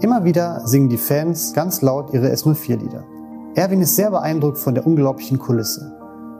Immer 0.00 0.24
wieder 0.24 0.66
singen 0.66 0.88
die 0.88 0.98
Fans 0.98 1.54
ganz 1.54 1.82
laut 1.82 2.12
ihre 2.12 2.28
S04-Lieder. 2.30 3.04
Erwin 3.56 3.80
ist 3.80 3.96
sehr 3.96 4.10
beeindruckt 4.10 4.58
von 4.58 4.74
der 4.74 4.86
unglaublichen 4.86 5.38
Kulisse. 5.38 5.90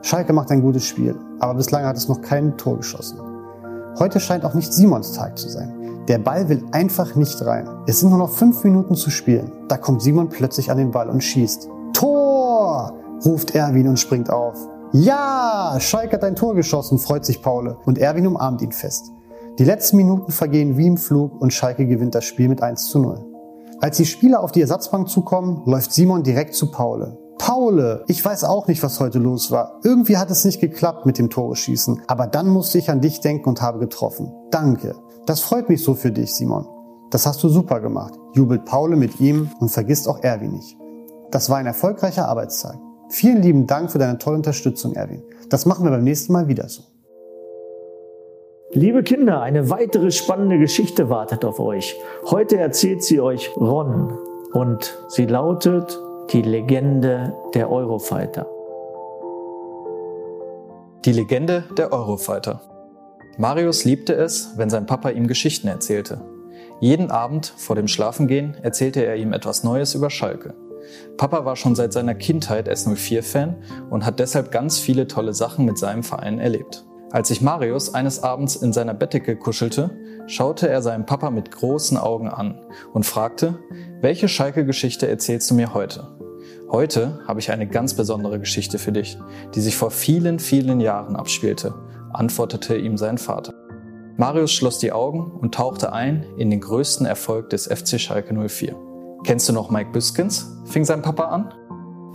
Schalke 0.03 0.35
macht 0.35 0.51
ein 0.51 0.61
gutes 0.61 0.85
Spiel, 0.85 1.19
aber 1.41 1.55
bislang 1.55 1.87
hat 1.87 1.97
es 1.97 2.09
noch 2.09 2.21
kein 2.21 2.59
Tor 2.59 2.77
geschossen. 2.77 3.19
Heute 3.99 4.21
scheint 4.21 4.45
auch 4.45 4.53
nicht 4.53 4.71
Simons 4.71 5.13
Tag 5.13 5.39
zu 5.39 5.49
sein. 5.49 6.05
Der 6.09 6.19
Ball 6.19 6.47
will 6.51 6.63
einfach 6.73 7.15
nicht 7.15 7.43
rein. 7.43 7.67
Es 7.87 8.01
sind 8.01 8.11
nur 8.11 8.19
noch 8.19 8.29
fünf 8.29 8.63
Minuten 8.65 8.95
zu 8.97 9.09
spielen. 9.09 9.51
Da 9.67 9.79
kommt 9.79 10.03
Simon 10.03 10.29
plötzlich 10.29 10.71
an 10.71 10.77
den 10.77 10.91
Ball 10.91 11.09
und 11.09 11.25
schießt. 11.25 11.71
Tor! 11.95 12.93
ruft 13.25 13.55
Erwin 13.55 13.89
und 13.89 13.99
springt 13.99 14.29
auf. 14.29 14.59
Ja, 14.93 15.79
Schalke 15.81 16.17
hat 16.17 16.25
ein 16.25 16.37
Tor 16.37 16.55
geschossen, 16.55 16.99
freut 16.99 17.25
sich 17.25 17.41
Paul 17.41 17.79
und 17.87 17.97
Erwin 17.97 18.27
umarmt 18.27 18.61
ihn 18.61 18.73
fest. 18.73 19.11
Die 19.59 19.65
letzten 19.65 19.97
Minuten 19.97 20.33
vergehen 20.33 20.77
wie 20.77 20.87
im 20.87 20.99
Flug 20.99 21.41
und 21.41 21.55
Schalke 21.55 21.87
gewinnt 21.87 22.15
das 22.15 22.27
Spiel 22.27 22.51
mit 22.51 22.63
1 22.63 22.91
zu 22.91 22.99
0. 22.99 23.26
Als 23.81 23.99
die 23.99 24.07
Spieler 24.07 24.43
auf 24.43 24.53
die 24.53 24.63
Ersatzbank 24.63 25.09
zukommen, 25.09 25.63
läuft 25.67 25.93
Simon 25.93 26.23
direkt 26.23 26.55
zu 26.55 26.71
Paul. 26.71 27.19
Paul, 27.39 28.03
ich 28.07 28.25
weiß 28.25 28.45
auch 28.45 28.67
nicht, 28.67 28.83
was 28.83 29.01
heute 29.01 29.19
los 29.19 29.51
war. 29.51 29.81
Irgendwie 29.85 30.17
hat 30.17 30.31
es 30.31 30.45
nicht 30.45 30.61
geklappt 30.61 31.05
mit 31.05 31.19
dem 31.19 31.29
Tore 31.29 31.55
schießen, 31.55 32.03
aber 32.07 32.27
dann 32.27 32.49
musste 32.49 32.79
ich 32.79 32.91
an 32.91 33.03
dich 33.03 33.21
denken 33.21 33.49
und 33.49 33.61
habe 33.61 33.79
getroffen. 33.79 34.33
Danke. 34.51 34.95
Das 35.27 35.41
freut 35.41 35.69
mich 35.69 35.85
so 35.85 35.95
für 35.95 36.11
dich, 36.11 36.35
Simon. 36.35 36.67
Das 37.11 37.27
hast 37.27 37.43
du 37.43 37.49
super 37.49 37.81
gemacht, 37.81 38.15
jubelt 38.33 38.65
Paul 38.65 38.97
mit 38.97 39.21
ihm 39.21 39.51
und 39.61 39.69
vergisst 39.69 40.09
auch 40.09 40.23
Erwin 40.23 40.53
nicht. 40.53 40.77
Das 41.31 41.51
war 41.51 41.59
ein 41.59 41.67
erfolgreicher 41.67 42.29
Arbeitstag. 42.29 42.79
Vielen 43.11 43.43
lieben 43.43 43.67
Dank 43.67 43.93
für 43.93 43.99
deine 43.99 44.19
tolle 44.19 44.37
Unterstützung, 44.37 44.95
Erwin. 44.95 45.23
Das 45.51 45.67
machen 45.67 45.85
wir 45.85 45.91
beim 45.91 46.05
nächsten 46.05 46.33
Mal 46.33 46.49
wieder 46.49 46.69
so. 46.69 46.83
Liebe 48.77 49.03
Kinder, 49.03 49.41
eine 49.41 49.71
weitere 49.71 50.11
spannende 50.11 50.59
Geschichte 50.59 51.09
wartet 51.09 51.47
auf 51.47 51.61
euch. 51.61 51.97
Heute 52.27 52.59
erzählt 52.59 53.03
sie 53.03 53.23
euch 53.23 53.51
Ron 53.57 54.19
und 54.53 54.99
sie 55.09 55.25
lautet 55.25 55.99
die 56.31 56.43
Legende 56.43 57.33
der 57.55 57.71
Eurofighter. 57.73 58.47
Die 61.07 61.13
Legende 61.13 61.65
der 61.79 61.91
Eurofighter. 61.91 62.61
Marius 63.39 63.87
liebte 63.87 64.13
es, 64.13 64.59
wenn 64.59 64.69
sein 64.69 64.85
Papa 64.85 65.09
ihm 65.09 65.27
Geschichten 65.27 65.69
erzählte. 65.69 66.21
Jeden 66.79 67.11
Abend 67.11 67.55
vor 67.57 67.77
dem 67.77 67.89
Schlafengehen 67.89 68.59
erzählte 68.61 69.07
er 69.07 69.17
ihm 69.17 69.33
etwas 69.33 69.65
Neues 69.65 69.95
über 69.95 70.11
Schalke. 70.11 70.53
Papa 71.17 71.47
war 71.47 71.57
schon 71.57 71.75
seit 71.75 71.95
seiner 71.95 72.15
Kindheit 72.15 72.69
S04-Fan 72.69 73.57
und 73.89 74.05
hat 74.05 74.21
deshalb 74.21 74.53
ganz 74.53 74.79
viele 74.79 75.07
tolle 75.07 75.33
Sachen 75.33 75.65
mit 75.65 75.79
seinem 75.79 76.03
Verein 76.03 76.39
erlebt. 76.39 76.86
Als 77.13 77.29
sich 77.29 77.41
Marius 77.41 77.95
eines 77.95 78.23
Abends 78.23 78.57
in 78.57 78.73
seiner 78.73 78.93
Bettdecke 78.93 79.37
kuschelte, 79.37 79.91
schaute 80.27 80.69
er 80.69 80.83
seinen 80.83 81.07
Papa 81.07 81.31
mit 81.31 81.53
großen 81.53 81.97
Augen 81.97 82.29
an 82.29 82.65
und 82.93 83.07
fragte, 83.07 83.59
welche 84.01 84.29
Schalke-Geschichte 84.29 85.07
erzählst 85.07 85.51
du 85.51 85.55
mir 85.55 85.73
heute? 85.73 86.09
Heute 86.69 87.21
habe 87.29 87.39
ich 87.39 87.53
eine 87.53 87.69
ganz 87.69 87.95
besondere 87.95 88.41
Geschichte 88.41 88.79
für 88.79 88.91
dich, 88.91 89.19
die 89.55 89.61
sich 89.61 89.77
vor 89.77 89.93
vielen, 89.93 90.41
vielen 90.41 90.81
Jahren 90.81 91.15
abspielte, 91.15 91.75
antwortete 92.13 92.77
ihm 92.77 92.97
sein 92.97 93.19
Vater. 93.19 93.55
Marius 94.17 94.53
schloss 94.53 94.79
die 94.79 94.93
Augen 94.93 95.31
und 95.31 95.55
tauchte 95.55 95.93
ein 95.93 96.27
in 96.39 96.51
den 96.51 96.61
größten 96.61 97.07
Erfolg 97.07 97.51
des 97.51 97.67
FC 97.67 98.01
Schalke 98.01 98.35
04. 98.35 98.75
Kennst 99.23 99.49
du 99.49 99.53
noch 99.53 99.71
Mike 99.71 99.91
Büskens? 99.93 100.53
fing 100.65 100.85
sein 100.85 101.03
Papa 101.03 101.27
an. 101.27 101.55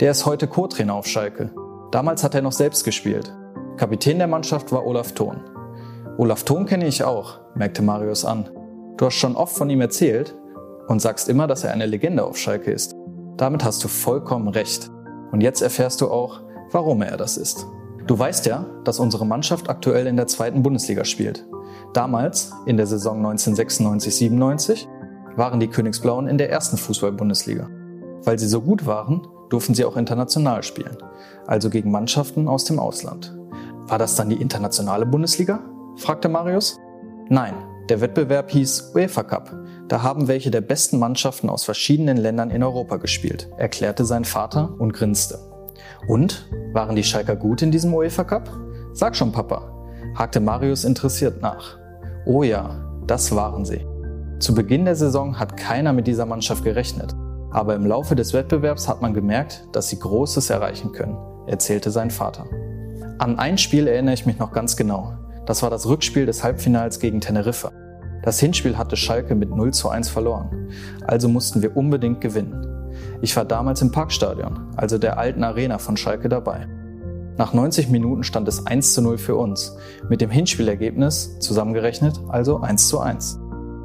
Der 0.00 0.10
ist 0.10 0.26
heute 0.26 0.48
Co-Trainer 0.48 0.94
auf 0.94 1.06
Schalke. 1.06 1.50
Damals 1.92 2.22
hat 2.24 2.34
er 2.34 2.42
noch 2.42 2.52
selbst 2.52 2.84
gespielt. 2.84 3.32
Kapitän 3.76 4.18
der 4.18 4.28
Mannschaft 4.28 4.70
war 4.70 4.86
Olaf 4.86 5.12
Thon. 5.12 5.40
Olaf 6.18 6.44
Thon 6.44 6.66
kenne 6.66 6.86
ich 6.86 7.04
auch, 7.04 7.40
merkte 7.54 7.82
Marius 7.82 8.24
an. 8.24 8.50
Du 8.98 9.06
hast 9.06 9.14
schon 9.14 9.34
oft 9.34 9.56
von 9.56 9.70
ihm 9.70 9.80
erzählt 9.80 10.36
und 10.88 11.00
sagst 11.00 11.28
immer, 11.28 11.46
dass 11.46 11.64
er 11.64 11.72
eine 11.72 11.86
Legende 11.86 12.24
auf 12.24 12.36
Schalke 12.36 12.70
ist. 12.70 12.94
Damit 13.38 13.64
hast 13.64 13.82
du 13.82 13.88
vollkommen 13.88 14.48
recht. 14.48 14.90
Und 15.32 15.40
jetzt 15.40 15.62
erfährst 15.62 16.02
du 16.02 16.10
auch, 16.10 16.40
warum 16.70 17.00
er 17.02 17.16
das 17.16 17.38
ist. 17.38 17.66
Du 18.06 18.18
weißt 18.18 18.46
ja, 18.46 18.66
dass 18.84 19.00
unsere 19.00 19.24
Mannschaft 19.24 19.70
aktuell 19.70 20.06
in 20.06 20.16
der 20.16 20.26
zweiten 20.26 20.62
Bundesliga 20.62 21.04
spielt. 21.04 21.46
Damals, 21.94 22.52
in 22.66 22.76
der 22.76 22.86
Saison 22.86 23.24
1996-97, 23.26 24.86
waren 25.36 25.60
die 25.60 25.68
Königsblauen 25.68 26.28
in 26.28 26.36
der 26.36 26.50
ersten 26.50 26.76
Fußball-Bundesliga. 26.76 27.68
Weil 28.24 28.38
sie 28.38 28.48
so 28.48 28.60
gut 28.60 28.86
waren, 28.86 29.26
durften 29.48 29.74
sie 29.74 29.84
auch 29.84 29.96
international 29.96 30.62
spielen, 30.62 30.96
also 31.46 31.70
gegen 31.70 31.90
Mannschaften 31.90 32.48
aus 32.48 32.64
dem 32.64 32.78
Ausland. 32.78 33.34
War 33.92 33.98
das 33.98 34.14
dann 34.14 34.30
die 34.30 34.40
internationale 34.40 35.04
Bundesliga? 35.04 35.60
fragte 35.96 36.30
Marius. 36.30 36.80
Nein, 37.28 37.52
der 37.90 38.00
Wettbewerb 38.00 38.50
hieß 38.50 38.92
UEFA 38.94 39.22
Cup. 39.22 39.54
Da 39.86 40.02
haben 40.02 40.28
welche 40.28 40.50
der 40.50 40.62
besten 40.62 40.98
Mannschaften 40.98 41.50
aus 41.50 41.64
verschiedenen 41.64 42.16
Ländern 42.16 42.48
in 42.48 42.62
Europa 42.62 42.96
gespielt, 42.96 43.50
erklärte 43.58 44.06
sein 44.06 44.24
Vater 44.24 44.74
und 44.78 44.94
grinste. 44.94 45.38
Und? 46.08 46.48
Waren 46.72 46.96
die 46.96 47.04
Schalker 47.04 47.36
gut 47.36 47.60
in 47.60 47.70
diesem 47.70 47.92
UEFA 47.92 48.24
Cup? 48.24 48.48
Sag 48.94 49.14
schon, 49.14 49.30
Papa, 49.30 49.70
hakte 50.14 50.40
Marius 50.40 50.84
interessiert 50.84 51.42
nach. 51.42 51.76
Oh 52.24 52.42
ja, 52.42 52.82
das 53.06 53.36
waren 53.36 53.66
sie. 53.66 53.86
Zu 54.38 54.54
Beginn 54.54 54.86
der 54.86 54.96
Saison 54.96 55.38
hat 55.38 55.58
keiner 55.58 55.92
mit 55.92 56.06
dieser 56.06 56.24
Mannschaft 56.24 56.64
gerechnet. 56.64 57.14
Aber 57.50 57.74
im 57.74 57.84
Laufe 57.84 58.16
des 58.16 58.32
Wettbewerbs 58.32 58.88
hat 58.88 59.02
man 59.02 59.12
gemerkt, 59.12 59.68
dass 59.72 59.90
sie 59.90 59.98
Großes 59.98 60.48
erreichen 60.48 60.92
können, 60.92 61.18
erzählte 61.46 61.90
sein 61.90 62.10
Vater. 62.10 62.46
An 63.22 63.38
ein 63.38 63.56
Spiel 63.56 63.86
erinnere 63.86 64.14
ich 64.14 64.26
mich 64.26 64.40
noch 64.40 64.50
ganz 64.50 64.76
genau. 64.76 65.12
Das 65.46 65.62
war 65.62 65.70
das 65.70 65.86
Rückspiel 65.86 66.26
des 66.26 66.42
Halbfinals 66.42 66.98
gegen 66.98 67.20
Teneriffa. 67.20 67.70
Das 68.24 68.40
Hinspiel 68.40 68.76
hatte 68.76 68.96
Schalke 68.96 69.36
mit 69.36 69.48
0 69.48 69.72
zu 69.72 69.88
1 69.88 70.08
verloren. 70.08 70.72
Also 71.06 71.28
mussten 71.28 71.62
wir 71.62 71.76
unbedingt 71.76 72.20
gewinnen. 72.20 72.66
Ich 73.20 73.36
war 73.36 73.44
damals 73.44 73.80
im 73.80 73.92
Parkstadion, 73.92 74.72
also 74.74 74.98
der 74.98 75.18
alten 75.18 75.44
Arena 75.44 75.78
von 75.78 75.96
Schalke 75.96 76.28
dabei. 76.28 76.66
Nach 77.38 77.54
90 77.54 77.90
Minuten 77.90 78.24
stand 78.24 78.48
es 78.48 78.66
1 78.66 78.92
zu 78.92 79.02
0 79.02 79.18
für 79.18 79.36
uns, 79.36 79.76
mit 80.08 80.20
dem 80.20 80.30
Hinspielergebnis 80.30 81.38
zusammengerechnet 81.38 82.20
also 82.26 82.58
1 82.58 82.88
zu 82.88 82.98
1. 82.98 83.38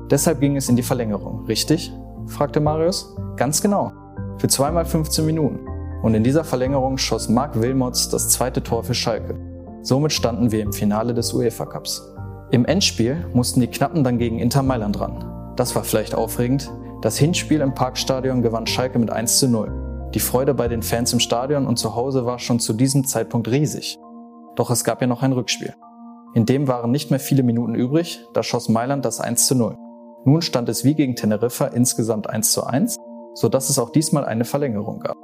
Deshalb 0.09 0.39
ging 0.39 0.57
es 0.57 0.67
in 0.67 0.77
die 0.77 0.81
Verlängerung, 0.81 1.45
richtig? 1.45 1.93
fragte 2.25 2.59
Marius. 2.59 3.15
Ganz 3.35 3.61
genau. 3.61 3.91
Für 4.39 4.47
zweimal 4.47 4.85
15 4.85 5.27
Minuten. 5.27 5.76
Und 6.01 6.13
in 6.13 6.23
dieser 6.23 6.43
Verlängerung 6.43 6.97
schoss 6.97 7.29
Marc 7.29 7.59
Wilmots 7.59 8.09
das 8.09 8.29
zweite 8.29 8.63
Tor 8.63 8.83
für 8.83 8.93
Schalke. 8.93 9.35
Somit 9.81 10.13
standen 10.13 10.51
wir 10.51 10.61
im 10.61 10.73
Finale 10.73 11.13
des 11.13 11.33
UEFA 11.33 11.65
Cups. 11.65 12.13
Im 12.51 12.65
Endspiel 12.65 13.25
mussten 13.33 13.59
die 13.59 13.67
Knappen 13.67 14.03
dann 14.03 14.17
gegen 14.17 14.39
Inter 14.39 14.63
Mailand 14.63 14.99
ran. 14.99 15.53
Das 15.55 15.75
war 15.75 15.83
vielleicht 15.83 16.15
aufregend. 16.15 16.71
Das 17.01 17.17
Hinspiel 17.17 17.61
im 17.61 17.73
Parkstadion 17.73 18.41
gewann 18.41 18.67
Schalke 18.67 18.99
mit 18.99 19.09
1 19.09 19.39
zu 19.39 19.47
0. 19.47 20.09
Die 20.13 20.19
Freude 20.19 20.53
bei 20.53 20.67
den 20.67 20.81
Fans 20.81 21.11
im 21.13 21.19
Stadion 21.19 21.67
und 21.67 21.77
zu 21.77 21.95
Hause 21.95 22.25
war 22.25 22.39
schon 22.39 22.59
zu 22.59 22.73
diesem 22.73 23.05
Zeitpunkt 23.05 23.49
riesig. 23.49 23.97
Doch 24.55 24.69
es 24.69 24.83
gab 24.83 25.01
ja 25.01 25.07
noch 25.07 25.23
ein 25.23 25.33
Rückspiel. 25.33 25.75
In 26.33 26.45
dem 26.45 26.67
waren 26.67 26.91
nicht 26.91 27.11
mehr 27.11 27.19
viele 27.19 27.43
Minuten 27.43 27.75
übrig, 27.75 28.23
da 28.33 28.43
schoss 28.43 28.69
Mailand 28.69 29.03
das 29.05 29.19
1 29.19 29.47
zu 29.47 29.55
0. 29.55 29.75
Nun 30.25 30.41
stand 30.41 30.69
es 30.69 30.83
wie 30.83 30.95
gegen 30.95 31.15
Teneriffa 31.15 31.67
insgesamt 31.67 32.29
1 32.29 32.51
zu 32.51 32.63
1, 32.63 32.97
sodass 33.33 33.69
es 33.69 33.79
auch 33.79 33.89
diesmal 33.89 34.25
eine 34.25 34.45
Verlängerung 34.45 34.99
gab. 34.99 35.15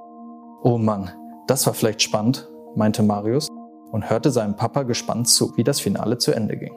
Oh 0.66 0.78
Mann, 0.78 1.12
das 1.46 1.68
war 1.68 1.74
vielleicht 1.74 2.02
spannend, 2.02 2.50
meinte 2.74 3.04
Marius 3.04 3.50
und 3.92 4.10
hörte 4.10 4.32
seinem 4.32 4.56
Papa 4.56 4.84
gespannt 4.84 5.28
zu, 5.28 5.52
wie 5.58 5.66
das 5.66 5.82
Finale 5.82 6.20
zu 6.20 6.32
Ende 6.32 6.56
ging. 6.56 6.74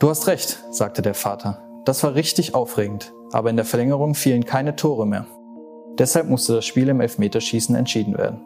Du 0.00 0.10
hast 0.10 0.26
recht, 0.26 0.60
sagte 0.72 1.02
der 1.02 1.14
Vater. 1.14 1.62
Das 1.84 2.02
war 2.02 2.16
richtig 2.16 2.56
aufregend, 2.56 3.12
aber 3.30 3.48
in 3.50 3.54
der 3.54 3.64
Verlängerung 3.64 4.16
fielen 4.16 4.44
keine 4.44 4.74
Tore 4.74 5.06
mehr. 5.06 5.26
Deshalb 5.98 6.28
musste 6.28 6.54
das 6.54 6.64
Spiel 6.64 6.88
im 6.88 7.00
Elfmeterschießen 7.00 7.76
entschieden 7.76 8.18
werden. 8.18 8.40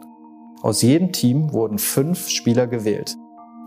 Aus 0.61 0.83
jedem 0.83 1.11
Team 1.11 1.53
wurden 1.53 1.79
fünf 1.79 2.29
Spieler 2.29 2.67
gewählt, 2.67 3.15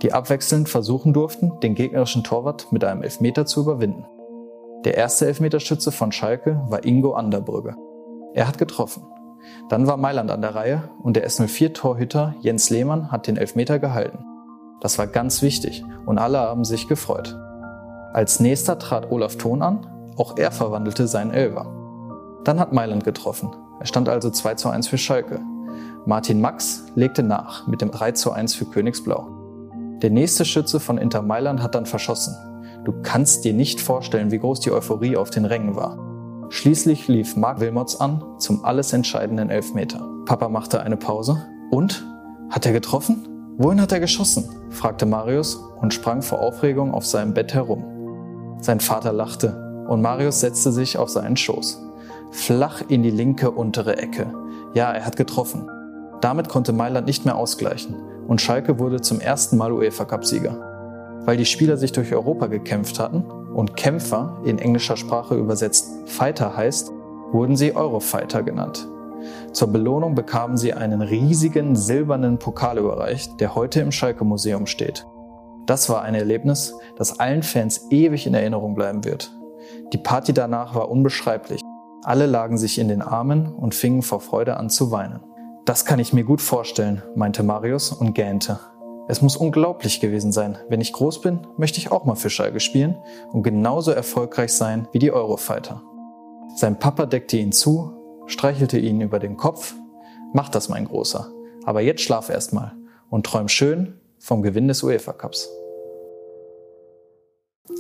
die 0.03 0.13
abwechselnd 0.13 0.69
versuchen 0.69 1.13
durften, 1.13 1.59
den 1.61 1.75
gegnerischen 1.75 2.23
Torwart 2.23 2.71
mit 2.71 2.85
einem 2.85 3.03
Elfmeter 3.03 3.47
zu 3.47 3.63
überwinden. 3.63 4.07
Der 4.85 4.97
erste 4.97 5.27
Elfmeterschütze 5.27 5.91
von 5.91 6.13
Schalke 6.13 6.63
war 6.69 6.85
Ingo 6.85 7.15
Anderbrügge. 7.15 7.75
Er 8.33 8.47
hat 8.47 8.59
getroffen. 8.59 9.03
Dann 9.69 9.87
war 9.87 9.97
Mailand 9.97 10.31
an 10.31 10.43
der 10.43 10.55
Reihe 10.55 10.91
und 11.03 11.17
der 11.17 11.29
S04-Torhüter 11.29 12.35
Jens 12.41 12.71
Lehmann 12.71 13.11
hat 13.11 13.27
den 13.27 13.37
Elfmeter 13.37 13.79
gehalten. 13.79 14.25
Das 14.81 14.99
war 14.99 15.07
ganz 15.07 15.43
wichtig 15.43 15.85
und 16.07 16.19
alle 16.19 16.39
haben 16.39 16.65
sich 16.65 16.89
gefreut. 16.89 17.39
Als 18.13 18.41
nächster 18.41 18.79
trat 18.79 19.11
Olaf 19.13 19.37
Thon 19.37 19.63
an, 19.63 19.87
auch 20.17 20.37
er 20.37 20.51
verwandelte 20.51 21.07
seinen 21.07 21.31
Elfer. 21.31 21.67
Dann 22.45 22.59
hat 22.59 22.73
Mailand 22.73 23.05
getroffen. 23.05 23.51
Er 23.79 23.87
stand 23.87 24.09
also 24.09 24.31
2 24.31 24.55
zu 24.55 24.69
1 24.69 24.89
für 24.89 24.99
Schalke. 24.99 25.41
Martin 26.07 26.41
Max 26.41 26.87
legte 26.95 27.23
nach 27.23 27.67
mit 27.67 27.81
dem 27.83 27.91
3 27.91 28.13
zu 28.13 28.33
1 28.33 28.55
für 28.55 28.65
Königsblau. 28.65 29.29
Der 30.03 30.11
nächste 30.11 30.45
Schütze 30.45 30.81
von 30.81 30.99
Inter 30.99 31.23
Mailand 31.23 31.63
hat 31.63 31.75
dann 31.75 31.87
verschossen. 31.87 32.35
Du 32.85 32.93
kannst 33.03 33.45
dir 33.45 33.53
nicht 33.53 33.81
vorstellen, 33.81 34.31
wie 34.31 34.39
groß 34.39 34.61
die 34.61 34.73
Euphorie 34.73 35.17
auf 35.17 35.31
den 35.31 35.45
Rängen 35.45 35.77
war. 35.77 36.10
Schließlich 36.53 37.07
lief 37.07 37.37
Mark 37.37 37.61
Wilmots 37.61 38.01
an 38.01 38.25
zum 38.39 38.65
alles 38.65 38.93
entscheidenden 38.93 39.51
Elfmeter. 39.51 40.05
Papa 40.27 40.49
machte 40.49 40.83
eine 40.83 40.97
Pause. 40.97 41.47
Und? 41.71 42.05
Hat 42.51 42.67
er 42.67 42.73
getroffen? 42.73 43.55
Wohin 43.57 43.81
hat 43.81 43.93
er 43.93 44.01
geschossen? 44.01 44.49
fragte 44.69 45.07
Marius 45.07 45.55
und 45.81 45.95
sprang 45.95 46.23
vor 46.23 46.41
Aufregung 46.41 46.93
auf 46.93 47.07
seinem 47.07 47.35
Bett 47.35 47.55
herum. 47.55 48.57
Sein 48.61 48.81
Vater 48.81 49.13
lachte 49.13 49.87
und 49.89 50.03
Marius 50.03 50.41
setzte 50.41 50.73
sich 50.73 50.99
auf 50.99 51.09
seinen 51.09 51.37
Schoß. 51.37 51.83
Flach 52.33 52.83
in 52.89 53.05
die 53.05 53.13
linke 53.13 53.53
untere 53.53 53.99
Ecke. 53.99 54.35
Ja, 54.75 54.91
er 54.91 55.07
hat 55.07 55.17
getroffen. 55.17 55.71
Damit 56.21 56.49
konnte 56.49 56.73
Mailand 56.73 57.07
nicht 57.07 57.25
mehr 57.25 57.37
ausgleichen 57.37 57.95
und 58.27 58.41
Schalke 58.41 58.81
wurde 58.81 59.01
zum 59.01 59.21
ersten 59.21 59.57
Mal 59.57 59.71
UEFA-Cup-Sieger. 59.71 60.70
Weil 61.25 61.37
die 61.37 61.45
Spieler 61.45 61.77
sich 61.77 61.93
durch 61.93 62.13
Europa 62.13 62.47
gekämpft 62.47 62.99
hatten 62.99 63.25
und 63.55 63.77
Kämpfer 63.77 64.41
in 64.45 64.59
englischer 64.59 64.97
Sprache 64.97 65.35
übersetzt 65.35 65.91
Fighter 66.07 66.57
heißt, 66.57 66.93
wurden 67.33 67.57
sie 67.57 67.75
Eurofighter 67.75 68.43
genannt. 68.43 68.89
Zur 69.53 69.69
Belohnung 69.69 70.15
bekamen 70.15 70.57
sie 70.57 70.73
einen 70.73 71.03
riesigen 71.03 71.77
silbernen 71.77 72.39
Pokal 72.39 72.79
überreicht, 72.79 73.41
der 73.41 73.55
heute 73.55 73.81
im 73.81 73.93
Schalke 73.93 74.25
Museum 74.25 74.67
steht. 74.67 75.07
Das 75.67 75.89
war 75.89 76.03
ein 76.03 76.15
Erlebnis, 76.15 76.75
das 76.97 77.21
allen 77.21 77.43
Fans 77.43 77.87
ewig 77.91 78.27
in 78.27 78.35
Erinnerung 78.35 78.75
bleiben 78.75 79.05
wird. 79.05 79.33
Die 79.93 79.99
Party 79.99 80.33
danach 80.33 80.75
war 80.75 80.91
unbeschreiblich. 80.91 81.61
Alle 82.03 82.27
lagen 82.27 82.57
sich 82.57 82.79
in 82.79 82.89
den 82.89 83.03
Armen 83.03 83.53
und 83.55 83.75
fingen 83.75 84.03
vor 84.03 84.21
Freude 84.21 84.57
an 84.57 84.71
zu 84.71 84.91
weinen. 84.91 85.21
Das 85.67 85.85
kann 85.85 85.99
ich 85.99 86.13
mir 86.13 86.25
gut 86.25 86.41
vorstellen, 86.41 87.03
meinte 87.15 87.43
Marius 87.43 87.93
und 87.93 88.15
gähnte. 88.15 88.59
Es 89.09 89.23
muss 89.23 89.37
unglaublich 89.37 90.01
gewesen 90.01 90.33
sein. 90.33 90.59
Wenn 90.69 90.81
ich 90.81 90.93
groß 90.93 91.21
bin, 91.21 91.47
möchte 91.57 91.79
ich 91.79 91.91
auch 91.91 92.05
mal 92.05 92.15
für 92.15 92.31
Schalke 92.31 92.61
spielen 92.61 92.97
und 93.33 93.43
genauso 93.43 93.91
erfolgreich 93.91 94.53
sein 94.53 94.87
wie 94.93 94.99
die 94.99 95.13
Eurofighter. 95.13 95.83
Sein 96.57 96.79
Papa 96.79 97.07
deckte 97.07 97.37
ihn 97.37 97.53
zu, 97.53 97.93
streichelte 98.27 98.79
ihn 98.79 99.01
über 99.01 99.19
den 99.19 99.37
Kopf. 99.37 99.75
Mach 100.33 100.49
das, 100.49 100.69
mein 100.69 100.87
Großer. 100.87 101.31
Aber 101.65 101.81
jetzt 101.81 102.03
schlaf 102.03 102.29
erst 102.29 102.53
mal 102.53 102.77
und 103.09 103.27
träum 103.27 103.49
schön 103.49 104.01
vom 104.19 104.43
Gewinn 104.43 104.69
des 104.69 104.83
UEFA 104.83 105.13
Cups. 105.13 105.51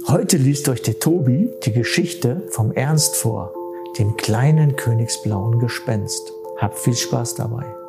Heute 0.08 0.36
liest 0.36 0.68
euch 0.68 0.82
der 0.82 0.98
Tobi 0.98 1.50
die 1.64 1.72
Geschichte 1.72 2.42
vom 2.50 2.72
Ernst 2.72 3.16
vor, 3.16 3.52
dem 3.98 4.16
kleinen 4.16 4.76
königsblauen 4.76 5.58
Gespenst. 5.58 6.32
Habt 6.58 6.78
viel 6.78 6.94
Spaß 6.94 7.34
dabei. 7.36 7.79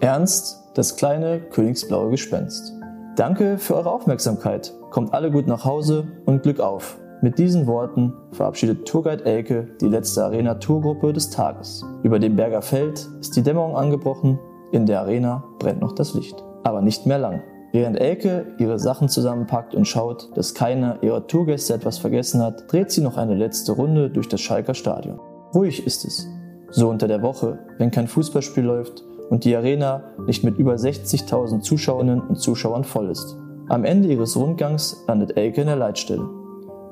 Ernst, 0.00 0.70
das 0.74 0.94
kleine 0.94 1.40
königsblaue 1.40 2.10
Gespenst. 2.10 2.72
Danke 3.16 3.58
für 3.58 3.74
eure 3.74 3.90
Aufmerksamkeit. 3.90 4.72
Kommt 4.90 5.12
alle 5.12 5.32
gut 5.32 5.48
nach 5.48 5.64
Hause 5.64 6.06
und 6.24 6.44
Glück 6.44 6.60
auf. 6.60 7.00
Mit 7.20 7.36
diesen 7.36 7.66
Worten 7.66 8.12
verabschiedet 8.30 8.86
Tourguide 8.86 9.24
Elke 9.24 9.66
die 9.80 9.88
letzte 9.88 10.22
Arena-Tourgruppe 10.22 11.12
des 11.12 11.30
Tages. 11.30 11.84
Über 12.04 12.20
dem 12.20 12.36
Berger 12.36 12.62
Feld 12.62 13.08
ist 13.20 13.34
die 13.34 13.42
Dämmerung 13.42 13.74
angebrochen, 13.74 14.38
in 14.70 14.86
der 14.86 15.00
Arena 15.00 15.42
brennt 15.58 15.80
noch 15.80 15.96
das 15.96 16.14
Licht. 16.14 16.44
Aber 16.62 16.80
nicht 16.80 17.04
mehr 17.04 17.18
lang. 17.18 17.42
Während 17.72 18.00
Elke 18.00 18.54
ihre 18.58 18.78
Sachen 18.78 19.08
zusammenpackt 19.08 19.74
und 19.74 19.88
schaut, 19.88 20.30
dass 20.36 20.54
keiner 20.54 21.02
ihrer 21.02 21.26
Tourgäste 21.26 21.74
etwas 21.74 21.98
vergessen 21.98 22.40
hat, 22.40 22.72
dreht 22.72 22.92
sie 22.92 23.00
noch 23.00 23.16
eine 23.16 23.34
letzte 23.34 23.72
Runde 23.72 24.10
durch 24.10 24.28
das 24.28 24.40
Schalker 24.40 24.74
Stadion. 24.74 25.18
Ruhig 25.52 25.84
ist 25.84 26.04
es. 26.04 26.28
So 26.70 26.88
unter 26.88 27.08
der 27.08 27.22
Woche, 27.22 27.58
wenn 27.78 27.90
kein 27.90 28.06
Fußballspiel 28.06 28.62
läuft 28.62 29.07
und 29.30 29.44
die 29.44 29.54
Arena 29.56 30.02
nicht 30.26 30.44
mit 30.44 30.58
über 30.58 30.74
60.000 30.74 31.60
Zuschauerinnen 31.60 32.20
und 32.20 32.36
Zuschauern 32.36 32.84
voll 32.84 33.10
ist. 33.10 33.36
Am 33.68 33.84
Ende 33.84 34.08
ihres 34.08 34.36
Rundgangs 34.36 35.04
landet 35.06 35.36
Elke 35.36 35.60
in 35.60 35.66
der 35.66 35.76
Leitstelle. 35.76 36.28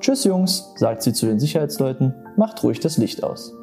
Tschüss 0.01 0.25
Jungs, 0.25 0.73
sagt 0.77 1.03
sie 1.03 1.13
zu 1.13 1.27
den 1.27 1.41
Sicherheitsleuten, 1.41 2.15
macht 2.37 2.63
ruhig 2.63 2.81
das 2.81 2.99
Licht 2.99 3.25
aus. 3.25 3.55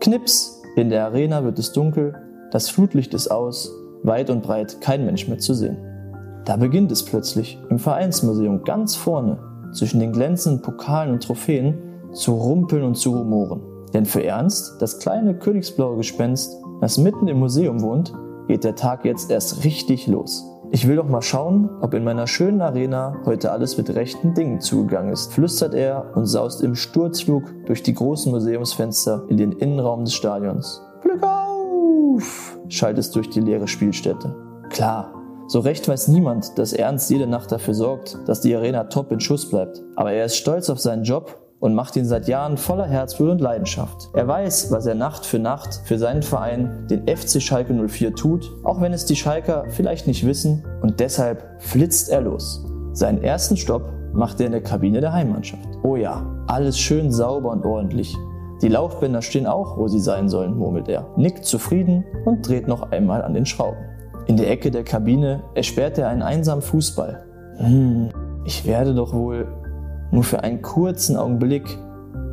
Knips, 0.00 0.62
in 0.76 0.88
der 0.88 1.04
Arena 1.04 1.44
wird 1.44 1.58
es 1.58 1.72
dunkel, 1.72 2.14
das 2.50 2.70
Flutlicht 2.70 3.12
ist 3.14 3.28
aus, 3.28 3.70
weit 4.02 4.30
und 4.30 4.42
breit 4.42 4.80
kein 4.80 5.04
Mensch 5.04 5.28
mehr 5.28 5.38
zu 5.38 5.54
sehen. 5.54 5.76
Da 6.44 6.56
beginnt 6.56 6.92
es 6.92 7.04
plötzlich, 7.04 7.58
im 7.68 7.78
Vereinsmuseum 7.78 8.64
ganz 8.64 8.96
vorne, 8.96 9.38
zwischen 9.72 10.00
den 10.00 10.12
glänzenden 10.12 10.62
Pokalen 10.62 11.12
und 11.12 11.22
Trophäen, 11.22 11.78
zu 12.12 12.34
rumpeln 12.34 12.84
und 12.84 12.94
zu 12.96 13.10
rumoren. 13.10 13.60
Denn 13.94 14.04
für 14.04 14.24
Ernst, 14.24 14.82
das 14.82 14.98
kleine 14.98 15.34
königsblaue 15.34 15.96
Gespenst, 15.96 16.60
das 16.80 16.98
mitten 16.98 17.28
im 17.28 17.38
Museum 17.38 17.80
wohnt, 17.80 18.12
geht 18.48 18.64
der 18.64 18.74
Tag 18.74 19.04
jetzt 19.04 19.30
erst 19.30 19.64
richtig 19.64 20.06
los. 20.08 20.44
Ich 20.70 20.88
will 20.88 20.96
doch 20.96 21.08
mal 21.08 21.22
schauen, 21.22 21.70
ob 21.80 21.94
in 21.94 22.02
meiner 22.02 22.26
schönen 22.26 22.60
Arena 22.60 23.20
heute 23.24 23.52
alles 23.52 23.78
mit 23.78 23.94
rechten 23.94 24.34
Dingen 24.34 24.60
zugegangen 24.60 25.12
ist, 25.12 25.32
flüstert 25.32 25.72
er 25.72 26.16
und 26.16 26.26
saust 26.26 26.62
im 26.62 26.74
Sturzflug 26.74 27.44
durch 27.66 27.84
die 27.84 27.94
großen 27.94 28.32
Museumsfenster 28.32 29.22
in 29.28 29.36
den 29.36 29.52
Innenraum 29.52 30.04
des 30.04 30.14
Stadions. 30.14 30.82
Glück 31.00 31.22
auf! 31.22 32.58
schallt 32.68 32.98
es 32.98 33.12
durch 33.12 33.30
die 33.30 33.40
leere 33.40 33.68
Spielstätte. 33.68 34.34
Klar, 34.70 35.14
so 35.46 35.60
recht 35.60 35.86
weiß 35.86 36.08
niemand, 36.08 36.58
dass 36.58 36.72
Ernst 36.72 37.10
jede 37.10 37.28
Nacht 37.28 37.52
dafür 37.52 37.74
sorgt, 37.74 38.18
dass 38.26 38.40
die 38.40 38.56
Arena 38.56 38.84
top 38.84 39.12
in 39.12 39.20
Schuss 39.20 39.48
bleibt. 39.48 39.80
Aber 39.94 40.12
er 40.12 40.24
ist 40.24 40.36
stolz 40.36 40.70
auf 40.70 40.80
seinen 40.80 41.04
Job 41.04 41.43
und 41.60 41.74
macht 41.74 41.96
ihn 41.96 42.04
seit 42.04 42.28
Jahren 42.28 42.56
voller 42.56 42.86
Herzblut 42.86 43.30
und 43.30 43.40
Leidenschaft. 43.40 44.10
Er 44.14 44.28
weiß, 44.28 44.70
was 44.70 44.86
er 44.86 44.94
Nacht 44.94 45.24
für 45.24 45.38
Nacht 45.38 45.80
für 45.84 45.98
seinen 45.98 46.22
Verein, 46.22 46.86
den 46.88 47.06
FC 47.06 47.40
Schalke 47.40 47.72
04, 47.72 48.14
tut, 48.14 48.50
auch 48.64 48.80
wenn 48.80 48.92
es 48.92 49.04
die 49.04 49.16
Schalker 49.16 49.64
vielleicht 49.70 50.06
nicht 50.06 50.26
wissen 50.26 50.64
und 50.82 51.00
deshalb 51.00 51.62
flitzt 51.62 52.10
er 52.10 52.20
los. 52.20 52.64
Seinen 52.92 53.22
ersten 53.22 53.56
Stopp 53.56 53.92
macht 54.12 54.40
er 54.40 54.46
in 54.46 54.52
der 54.52 54.62
Kabine 54.62 55.00
der 55.00 55.12
Heimmannschaft. 55.12 55.68
Oh 55.82 55.96
ja, 55.96 56.24
alles 56.46 56.78
schön 56.78 57.10
sauber 57.10 57.50
und 57.50 57.64
ordentlich. 57.64 58.14
Die 58.62 58.68
Laufbänder 58.68 59.20
stehen 59.20 59.46
auch, 59.46 59.76
wo 59.76 59.88
sie 59.88 60.00
sein 60.00 60.28
sollen, 60.28 60.56
murmelt 60.56 60.88
er, 60.88 61.06
nickt 61.16 61.44
zufrieden 61.44 62.04
und 62.24 62.46
dreht 62.46 62.68
noch 62.68 62.92
einmal 62.92 63.22
an 63.22 63.34
den 63.34 63.46
Schrauben. 63.46 63.78
In 64.26 64.36
der 64.36 64.50
Ecke 64.50 64.70
der 64.70 64.84
Kabine 64.84 65.42
ersperrt 65.54 65.98
er 65.98 66.08
einen 66.08 66.22
einsamen 66.22 66.62
Fußball. 66.62 67.24
Hm, 67.56 68.08
ich 68.44 68.64
werde 68.64 68.94
doch 68.94 69.12
wohl 69.12 69.46
nur 70.14 70.22
für 70.22 70.42
einen 70.44 70.62
kurzen 70.62 71.16
Augenblick. 71.16 71.76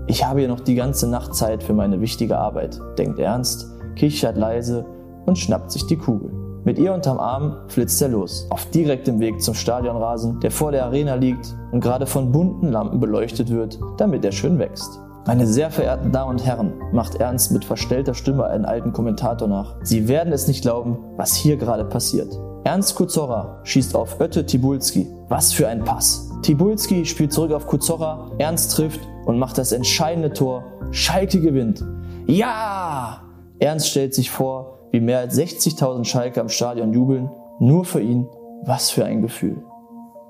Ich 0.07 0.25
habe 0.25 0.43
ja 0.43 0.47
noch 0.47 0.59
die 0.59 0.75
ganze 0.75 1.09
Nacht 1.09 1.35
Zeit 1.35 1.63
für 1.63 1.73
meine 1.73 1.99
wichtige 1.99 2.37
Arbeit, 2.37 2.79
denkt 2.97 3.19
Ernst, 3.19 3.67
kichert 3.95 4.37
leise 4.37 4.85
und 5.25 5.37
schnappt 5.37 5.71
sich 5.71 5.87
die 5.87 5.97
Kugel. 5.97 6.31
Mit 6.63 6.77
ihr 6.77 6.93
unterm 6.93 7.19
Arm 7.19 7.57
flitzt 7.69 7.99
er 8.03 8.09
los, 8.09 8.45
auf 8.51 8.67
direktem 8.67 9.19
Weg 9.19 9.41
zum 9.41 9.55
Stadionrasen, 9.55 10.39
der 10.41 10.51
vor 10.51 10.71
der 10.71 10.85
Arena 10.85 11.15
liegt 11.15 11.55
und 11.71 11.81
gerade 11.81 12.05
von 12.05 12.31
bunten 12.31 12.71
Lampen 12.71 12.99
beleuchtet 12.99 13.49
wird, 13.49 13.79
damit 13.97 14.23
er 14.23 14.31
schön 14.31 14.59
wächst. 14.59 14.99
Meine 15.25 15.47
sehr 15.47 15.71
verehrten 15.71 16.11
Damen 16.11 16.31
und 16.31 16.45
Herren, 16.45 16.73
macht 16.91 17.15
Ernst 17.15 17.51
mit 17.51 17.65
verstellter 17.65 18.13
Stimme 18.13 18.45
einen 18.45 18.65
alten 18.65 18.93
Kommentator 18.93 19.47
nach. 19.47 19.75
Sie 19.81 20.07
werden 20.07 20.33
es 20.33 20.47
nicht 20.47 20.61
glauben, 20.61 20.99
was 21.17 21.33
hier 21.33 21.57
gerade 21.57 21.85
passiert. 21.85 22.31
Ernst 22.63 22.95
Kuzorra 22.95 23.59
schießt 23.63 23.95
auf 23.95 24.19
Ötte 24.19 24.45
Tibulski. 24.45 25.07
Was 25.29 25.53
für 25.53 25.67
ein 25.67 25.83
Pass. 25.83 26.30
Tibulski 26.41 27.05
spielt 27.05 27.31
zurück 27.33 27.51
auf 27.51 27.67
Kuzorra, 27.67 28.31
Ernst 28.39 28.75
trifft 28.75 28.99
und 29.25 29.37
macht 29.37 29.57
das 29.57 29.71
entscheidende 29.71 30.33
Tor. 30.33 30.63
Schalke 30.91 31.39
gewinnt. 31.39 31.83
Ja! 32.25 33.21
Ernst 33.59 33.89
stellt 33.89 34.15
sich 34.15 34.31
vor, 34.31 34.79
wie 34.91 34.99
mehr 34.99 35.19
als 35.19 35.37
60.000 35.37 36.03
Schalke 36.05 36.41
am 36.41 36.49
Stadion 36.49 36.93
jubeln. 36.93 37.29
Nur 37.59 37.85
für 37.85 38.01
ihn. 38.01 38.27
Was 38.63 38.89
für 38.89 39.05
ein 39.05 39.21
Gefühl. 39.21 39.63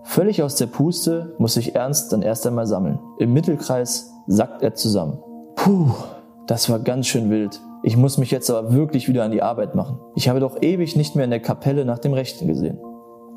Völlig 0.04 0.44
aus 0.44 0.56
der 0.56 0.68
Puste 0.68 1.36
muss 1.38 1.54
sich 1.54 1.76
Ernst 1.76 2.12
dann 2.12 2.22
erst 2.22 2.46
einmal 2.46 2.68
sammeln. 2.68 3.00
Im 3.20 3.34
Mittelkreis 3.34 4.12
sackt 4.28 4.64
er 4.64 4.74
zusammen. 4.74 5.20
Puh, 5.56 5.92
das 6.48 6.70
war 6.70 6.80
ganz 6.80 7.08
schön 7.08 7.30
wild. 7.30 7.62
Ich 7.84 7.98
muss 7.98 8.18
mich 8.18 8.32
jetzt 8.32 8.50
aber 8.50 8.74
wirklich 8.74 9.08
wieder 9.08 9.24
an 9.24 9.32
die 9.32 9.42
Arbeit 9.42 9.76
machen. 9.76 10.00
Ich 10.16 10.28
habe 10.28 10.40
doch 10.40 10.62
ewig 10.62 10.96
nicht 10.96 11.16
mehr 11.16 11.26
in 11.26 11.32
der 11.32 11.40
Kapelle 11.40 11.86
nach 11.86 12.00
dem 12.00 12.14
Rechten 12.14 12.48
gesehen. 12.48 12.80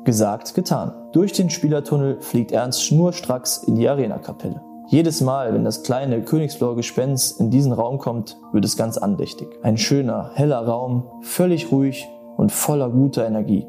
Gesagt, 0.05 0.53
getan. 0.53 0.93
Durch 1.13 1.33
den 1.33 1.49
Spielertunnel 1.49 2.21
fliegt 2.21 2.51
Ernst 2.51 2.83
schnurstracks 2.85 3.63
in 3.63 3.75
die 3.75 3.89
Arena-Kapelle. 3.89 4.61
Jedes 4.87 5.19
Mal, 5.21 5.51
wenn 5.51 5.65
das 5.65 5.81
kleine 5.81 6.21
königsblaue 6.21 6.75
Gespenst 6.75 7.39
in 7.39 7.49
diesen 7.49 7.71
Raum 7.71 7.97
kommt, 7.97 8.37
wird 8.51 8.63
es 8.63 8.77
ganz 8.77 8.99
andächtig. 8.99 9.47
Ein 9.63 9.79
schöner, 9.79 10.29
heller 10.35 10.59
Raum, 10.59 11.07
völlig 11.21 11.71
ruhig 11.71 12.07
und 12.37 12.51
voller 12.51 12.91
guter 12.91 13.25
Energie. 13.25 13.65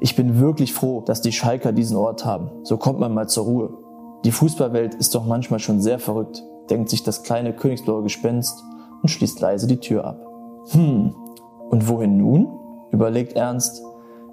Ich 0.00 0.16
bin 0.16 0.40
wirklich 0.40 0.72
froh, 0.72 1.02
dass 1.02 1.20
die 1.20 1.32
Schalker 1.32 1.72
diesen 1.72 1.98
Ort 1.98 2.24
haben. 2.24 2.50
So 2.62 2.78
kommt 2.78 2.98
man 2.98 3.12
mal 3.12 3.28
zur 3.28 3.44
Ruhe. 3.44 3.70
Die 4.24 4.32
Fußballwelt 4.32 4.94
ist 4.94 5.14
doch 5.14 5.26
manchmal 5.26 5.60
schon 5.60 5.82
sehr 5.82 5.98
verrückt, 5.98 6.42
denkt 6.70 6.88
sich 6.88 7.02
das 7.02 7.22
kleine 7.22 7.52
königsblaue 7.52 8.02
Gespenst 8.02 8.64
und 9.02 9.10
schließt 9.10 9.40
leise 9.40 9.66
die 9.66 9.80
Tür 9.80 10.06
ab. 10.06 10.26
Hm, 10.70 11.14
und 11.68 11.86
wohin 11.86 12.16
nun? 12.16 12.48
überlegt 12.92 13.34
Ernst. 13.34 13.82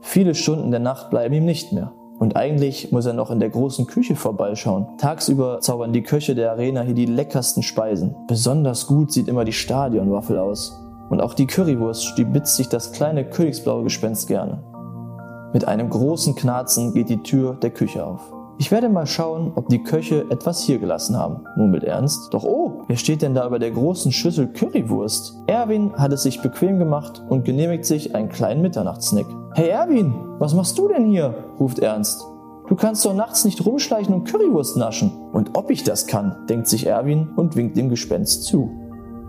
Viele 0.05 0.35
Stunden 0.35 0.69
der 0.69 0.81
Nacht 0.81 1.09
bleiben 1.09 1.33
ihm 1.33 1.45
nicht 1.45 1.71
mehr. 1.71 1.93
Und 2.19 2.35
eigentlich 2.35 2.91
muss 2.91 3.05
er 3.05 3.13
noch 3.13 3.31
in 3.31 3.39
der 3.39 3.49
großen 3.49 3.87
Küche 3.87 4.15
vorbeischauen. 4.15 4.85
Tagsüber 4.97 5.61
zaubern 5.61 5.93
die 5.93 6.03
Köche 6.03 6.35
der 6.35 6.51
Arena 6.51 6.81
hier 6.81 6.93
die 6.93 7.05
leckersten 7.05 7.63
Speisen. 7.63 8.13
Besonders 8.27 8.85
gut 8.85 9.13
sieht 9.13 9.29
immer 9.29 9.45
die 9.45 9.53
Stadionwaffel 9.53 10.37
aus. 10.37 10.77
Und 11.09 11.21
auch 11.21 11.33
die 11.33 11.47
Currywurst 11.47 12.05
stibitzt 12.05 12.57
sich 12.57 12.67
das 12.67 12.91
kleine 12.91 13.23
königsblaue 13.23 13.83
Gespenst 13.83 14.27
gerne. 14.27 14.61
Mit 15.53 15.67
einem 15.67 15.89
großen 15.89 16.35
Knarzen 16.35 16.93
geht 16.93 17.09
die 17.09 17.23
Tür 17.23 17.55
der 17.55 17.71
Küche 17.71 18.05
auf. 18.05 18.21
Ich 18.59 18.71
werde 18.71 18.87
mal 18.87 19.07
schauen, 19.07 19.51
ob 19.55 19.69
die 19.69 19.81
Köche 19.81 20.25
etwas 20.29 20.61
hier 20.61 20.77
gelassen 20.77 21.17
haben, 21.17 21.43
murmelt 21.55 21.83
Ernst. 21.83 22.33
Doch 22.33 22.43
oh, 22.43 22.83
wer 22.87 22.97
steht 22.97 23.23
denn 23.23 23.33
da 23.33 23.47
über 23.47 23.57
der 23.57 23.71
großen 23.71 24.11
Schüssel 24.11 24.47
Currywurst? 24.47 25.35
Erwin 25.47 25.91
hat 25.93 26.13
es 26.13 26.23
sich 26.23 26.41
bequem 26.41 26.77
gemacht 26.77 27.23
und 27.29 27.45
genehmigt 27.45 27.85
sich 27.85 28.13
einen 28.13 28.29
kleinen 28.29 28.61
Mitternachtssnack. 28.61 29.25
Hey 29.55 29.69
Erwin, 29.69 30.13
was 30.37 30.53
machst 30.53 30.77
du 30.77 30.87
denn 30.87 31.05
hier? 31.05 31.33
ruft 31.59 31.79
Ernst. 31.79 32.23
Du 32.67 32.75
kannst 32.75 33.03
doch 33.05 33.15
nachts 33.15 33.43
nicht 33.43 33.65
rumschleichen 33.65 34.13
und 34.13 34.31
Currywurst 34.31 34.77
naschen. 34.77 35.11
Und 35.33 35.51
ob 35.57 35.71
ich 35.71 35.83
das 35.83 36.05
kann, 36.05 36.45
denkt 36.47 36.67
sich 36.67 36.85
Erwin 36.85 37.29
und 37.35 37.55
winkt 37.55 37.75
dem 37.75 37.89
Gespenst 37.89 38.43
zu. 38.45 38.69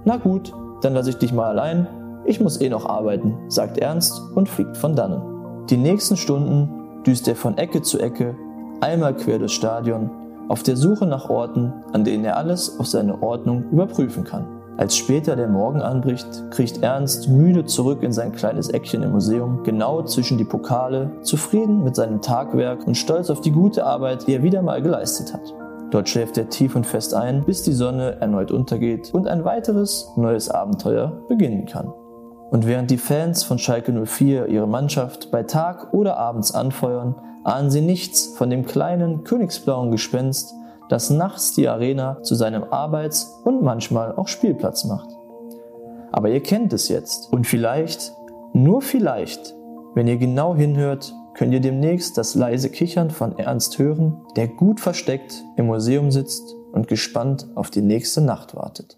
Na 0.05 0.19
gut, 0.19 0.53
dann 0.83 0.95
lasse 0.95 1.11
ich 1.11 1.17
dich 1.17 1.33
mal 1.33 1.49
allein. 1.49 1.89
Ich 2.27 2.41
muss 2.41 2.61
eh 2.61 2.69
noch 2.69 2.87
arbeiten, 2.87 3.39
sagt 3.49 3.79
Ernst 3.79 4.21
und 4.35 4.49
fliegt 4.49 4.77
von 4.77 4.95
dannen. 4.95 5.67
Die 5.71 5.77
nächsten 5.79 6.17
Stunden 6.17 7.03
düst 7.05 7.27
er 7.27 7.37
von 7.37 7.59
Ecke 7.59 7.83
zu 7.83 7.99
Ecke, 7.99 8.37
einmal 8.81 9.15
quer 9.15 9.39
durchs 9.39 9.55
Stadion, 9.55 10.11
auf 10.49 10.63
der 10.63 10.77
Suche 10.77 11.07
nach 11.07 11.31
Orten, 11.31 11.73
an 11.93 12.05
denen 12.05 12.25
er 12.25 12.37
alles 12.37 12.79
auf 12.79 12.87
seine 12.87 13.23
Ordnung 13.23 13.65
überprüfen 13.71 14.25
kann. 14.25 14.47
Als 14.77 14.97
später 14.97 15.37
der 15.37 15.49
Morgen 15.49 15.81
anbricht, 15.81 16.51
kriecht 16.51 16.83
Ernst 16.83 17.29
müde 17.29 17.65
zurück 17.65 18.03
in 18.03 18.13
sein 18.13 18.33
kleines 18.33 18.69
Eckchen 18.69 19.05
im 19.05 19.13
Museum, 19.13 19.63
genau 19.63 20.03
zwischen 20.03 20.37
die 20.37 20.45
Pokale, 20.45 21.13
zufrieden 21.23 21.85
mit 21.85 21.95
seinem 21.95 22.21
Tagwerk 22.21 22.85
und 22.87 22.97
stolz 22.97 23.31
auf 23.31 23.41
die 23.41 23.53
gute 23.53 23.87
Arbeit, 23.87 24.27
die 24.27 24.35
er 24.35 24.43
wieder 24.43 24.63
mal 24.63 24.83
geleistet 24.83 25.33
hat. 25.33 25.55
Dort 25.93 26.09
schläft 26.09 26.37
er 26.39 26.49
tief 26.49 26.75
und 26.75 26.87
fest 26.87 27.15
ein, 27.15 27.45
bis 27.45 27.63
die 27.63 27.73
Sonne 27.73 28.21
erneut 28.21 28.51
untergeht 28.51 29.15
und 29.15 29.29
ein 29.29 29.45
weiteres 29.45 30.11
neues 30.17 30.51
Abenteuer 30.51 31.21
beginnen 31.29 31.67
kann. 31.67 31.93
Und 32.55 32.69
während 32.69 32.89
die 32.93 32.99
Fans 32.99 33.43
von 33.43 33.59
Schalke 33.59 33.91
04 33.91 34.47
ihre 34.47 34.69
Mannschaft 34.69 35.33
bei 35.33 35.43
Tag 35.43 35.93
oder 35.93 36.19
abends 36.19 36.55
anfeuern, 36.55 37.17
ahnen 37.43 37.69
sie 37.69 37.81
nichts 37.81 38.29
von 38.37 38.49
dem 38.49 38.65
kleinen 38.65 39.25
königsblauen 39.25 39.91
Gespenst, 39.91 40.55
das 40.89 41.11
nachts 41.11 41.55
die 41.55 41.67
Arena 41.67 42.23
zu 42.23 42.37
seinem 42.37 42.63
Arbeits- 42.63 43.41
und 43.43 43.65
manchmal 43.65 44.15
auch 44.15 44.29
Spielplatz 44.29 44.85
macht. 44.85 45.09
Aber 46.13 46.29
ihr 46.29 46.45
kennt 46.45 46.73
es 46.73 46.87
jetzt. 46.89 47.33
Und 47.33 47.49
vielleicht, 47.49 48.13
nur 48.53 48.83
vielleicht, 48.83 49.53
wenn 49.97 50.07
ihr 50.07 50.19
genau 50.19 50.55
hinhört, 50.55 51.13
könnt 51.35 51.53
ihr 51.53 51.61
demnächst 51.61 52.17
das 52.19 52.37
leise 52.37 52.71
Kichern 52.71 53.11
von 53.11 53.37
Ernst 53.37 53.81
hören, 53.81 54.23
der 54.37 54.47
gut 54.47 54.79
versteckt 54.79 55.43
im 55.57 55.67
Museum 55.67 56.13
sitzt 56.13 56.55
und 56.71 56.87
gespannt 56.87 57.49
auf 57.57 57.71
die 57.71 57.83
nächste 57.83 58.21
Nacht 58.21 58.55
wartet. 58.55 58.97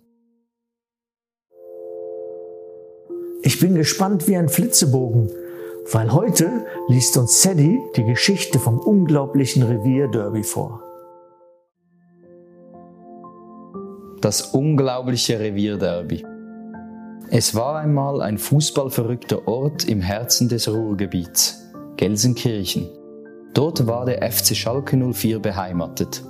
Ich 3.47 3.61
bin 3.61 3.77
gespannt 3.77 4.27
wie 4.27 4.37
ein 4.37 4.49
Flitzebogen, 4.49 5.31
weil 5.93 6.13
heute 6.13 6.67
liest 6.89 7.17
uns 7.17 7.43
Sadie 7.43 7.79
die 7.95 8.03
Geschichte 8.03 8.59
vom 8.59 8.81
unglaublichen 8.81 9.63
Revierderby 9.63 10.43
vor. 10.43 10.83
Das 14.21 14.43
unglaubliche 14.53 15.39
Revierderby. 15.39 16.27
Es 17.31 17.55
war 17.55 17.77
einmal 17.79 18.21
ein 18.21 18.37
fußballverrückter 18.37 19.47
Ort 19.47 19.85
im 19.85 20.01
Herzen 20.01 20.49
des 20.49 20.67
Ruhrgebiets, 20.69 21.71
Gelsenkirchen. 21.97 22.89
Dort 23.55 23.87
war 23.87 24.07
der 24.07 24.29
FC 24.29 24.57
Schalke 24.57 24.97
04 24.97 25.39
beheimatet. 25.39 26.25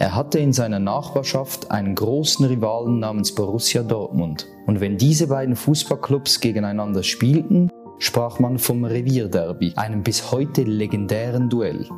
Er 0.00 0.14
hatte 0.14 0.38
in 0.38 0.52
seiner 0.52 0.78
Nachbarschaft 0.78 1.72
einen 1.72 1.96
großen 1.96 2.46
Rivalen 2.46 3.00
namens 3.00 3.34
Borussia 3.34 3.82
Dortmund. 3.82 4.46
Und 4.66 4.80
wenn 4.80 4.96
diese 4.96 5.26
beiden 5.26 5.56
Fußballclubs 5.56 6.38
gegeneinander 6.38 7.02
spielten, 7.02 7.68
sprach 7.98 8.38
man 8.38 8.58
vom 8.58 8.84
Revierderby, 8.84 9.72
einem 9.74 10.04
bis 10.04 10.30
heute 10.30 10.62
legendären 10.62 11.48
Duell. 11.48 11.88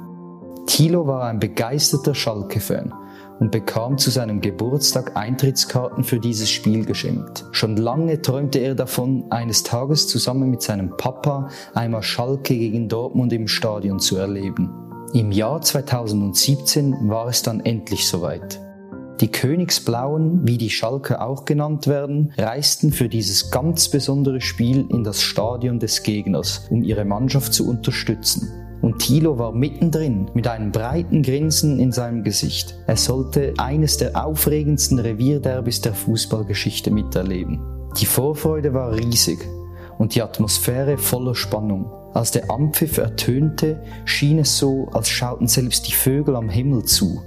Thilo 0.66 1.06
war 1.06 1.24
ein 1.24 1.40
begeisterter 1.40 2.14
Schalke-Fan 2.14 2.94
und 3.38 3.50
bekam 3.50 3.98
zu 3.98 4.10
seinem 4.10 4.40
Geburtstag 4.40 5.14
Eintrittskarten 5.14 6.02
für 6.02 6.20
dieses 6.20 6.48
Spiel 6.48 6.86
geschenkt. 6.86 7.44
Schon 7.52 7.76
lange 7.76 8.22
träumte 8.22 8.60
er 8.60 8.74
davon, 8.74 9.24
eines 9.28 9.62
Tages 9.62 10.08
zusammen 10.08 10.50
mit 10.50 10.62
seinem 10.62 10.96
Papa 10.96 11.48
einmal 11.74 12.02
Schalke 12.02 12.56
gegen 12.56 12.88
Dortmund 12.88 13.32
im 13.34 13.46
Stadion 13.46 13.98
zu 13.98 14.16
erleben. 14.16 14.89
Im 15.12 15.32
Jahr 15.32 15.60
2017 15.60 17.08
war 17.08 17.26
es 17.26 17.42
dann 17.42 17.58
endlich 17.58 18.06
soweit. 18.06 18.60
Die 19.20 19.26
Königsblauen, 19.26 20.46
wie 20.46 20.56
die 20.56 20.70
Schalke 20.70 21.20
auch 21.20 21.44
genannt 21.44 21.88
werden, 21.88 22.32
reisten 22.38 22.92
für 22.92 23.08
dieses 23.08 23.50
ganz 23.50 23.88
besondere 23.88 24.40
Spiel 24.40 24.86
in 24.88 25.02
das 25.02 25.20
Stadion 25.20 25.80
des 25.80 26.04
Gegners, 26.04 26.68
um 26.70 26.84
ihre 26.84 27.04
Mannschaft 27.04 27.52
zu 27.52 27.68
unterstützen. 27.68 28.48
Und 28.82 29.00
Thilo 29.00 29.36
war 29.36 29.50
mittendrin 29.50 30.30
mit 30.32 30.46
einem 30.46 30.70
breiten 30.70 31.22
Grinsen 31.22 31.80
in 31.80 31.90
seinem 31.90 32.22
Gesicht. 32.22 32.76
Er 32.86 32.96
sollte 32.96 33.52
eines 33.58 33.96
der 33.96 34.24
aufregendsten 34.24 35.00
Revierderbys 35.00 35.80
der 35.80 35.92
Fußballgeschichte 35.92 36.92
miterleben. 36.92 37.60
Die 38.00 38.06
Vorfreude 38.06 38.72
war 38.74 38.94
riesig 38.94 39.40
und 39.98 40.14
die 40.14 40.22
Atmosphäre 40.22 40.96
voller 40.96 41.34
Spannung. 41.34 41.99
Als 42.14 42.30
der 42.30 42.50
Ampfiff 42.50 42.98
ertönte, 42.98 43.80
schien 44.04 44.38
es 44.38 44.58
so, 44.58 44.88
als 44.92 45.08
schauten 45.08 45.46
selbst 45.46 45.88
die 45.88 45.94
Vögel 45.94 46.36
am 46.36 46.48
Himmel 46.48 46.84
zu. 46.84 47.22